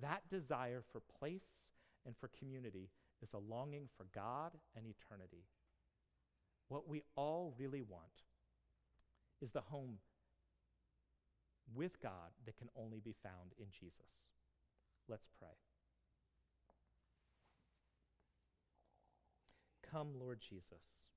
That 0.00 0.28
desire 0.30 0.82
for 0.92 1.00
place 1.18 1.72
and 2.04 2.14
for 2.16 2.28
community 2.28 2.90
is 3.22 3.32
a 3.32 3.38
longing 3.38 3.88
for 3.96 4.06
God 4.14 4.52
and 4.76 4.86
eternity. 4.86 5.46
What 6.68 6.86
we 6.86 7.02
all 7.16 7.54
really 7.58 7.82
want 7.82 8.04
is 9.40 9.52
the 9.52 9.62
home 9.62 9.98
with 11.74 12.00
God 12.02 12.32
that 12.44 12.56
can 12.56 12.68
only 12.76 13.00
be 13.00 13.14
found 13.22 13.52
in 13.58 13.66
Jesus. 13.70 14.36
Let's 15.08 15.28
pray. 15.38 15.67
Come, 19.90 20.08
Lord 20.20 20.40
Jesus. 20.40 21.08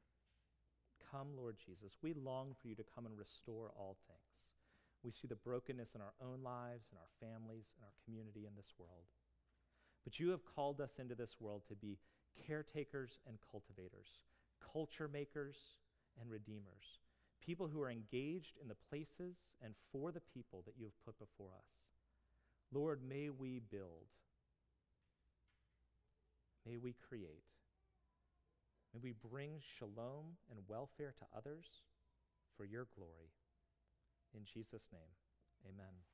Come, 1.11 1.27
Lord 1.35 1.57
Jesus. 1.59 1.97
We 2.01 2.13
long 2.13 2.55
for 2.61 2.67
you 2.67 2.75
to 2.75 2.85
come 2.95 3.05
and 3.05 3.17
restore 3.17 3.71
all 3.75 3.97
things. 4.07 4.19
We 5.03 5.11
see 5.11 5.27
the 5.27 5.35
brokenness 5.35 5.95
in 5.95 6.01
our 6.01 6.13
own 6.21 6.43
lives, 6.43 6.87
in 6.91 6.97
our 6.97 7.11
families, 7.19 7.65
in 7.77 7.83
our 7.83 7.93
community, 8.05 8.45
in 8.45 8.55
this 8.55 8.73
world. 8.77 9.09
But 10.03 10.19
you 10.19 10.29
have 10.29 10.45
called 10.45 10.79
us 10.79 10.99
into 10.99 11.15
this 11.15 11.35
world 11.39 11.63
to 11.67 11.75
be 11.75 11.97
caretakers 12.47 13.19
and 13.27 13.37
cultivators, 13.51 14.07
culture 14.73 15.09
makers 15.11 15.57
and 16.19 16.29
redeemers, 16.29 17.01
people 17.43 17.67
who 17.67 17.81
are 17.81 17.89
engaged 17.89 18.57
in 18.61 18.67
the 18.67 18.77
places 18.89 19.37
and 19.63 19.73
for 19.91 20.11
the 20.11 20.21
people 20.33 20.63
that 20.65 20.75
you 20.77 20.85
have 20.85 21.05
put 21.05 21.19
before 21.19 21.51
us. 21.57 21.69
Lord, 22.71 23.01
may 23.07 23.29
we 23.29 23.59
build, 23.59 24.07
may 26.65 26.77
we 26.77 26.95
create, 27.09 27.43
May 28.93 28.99
we 29.01 29.13
bring 29.13 29.61
shalom 29.79 30.35
and 30.49 30.59
welfare 30.67 31.13
to 31.17 31.25
others 31.37 31.65
for 32.57 32.65
your 32.65 32.87
glory. 32.93 33.31
In 34.35 34.43
Jesus' 34.43 34.87
name, 34.91 35.15
amen. 35.65 36.10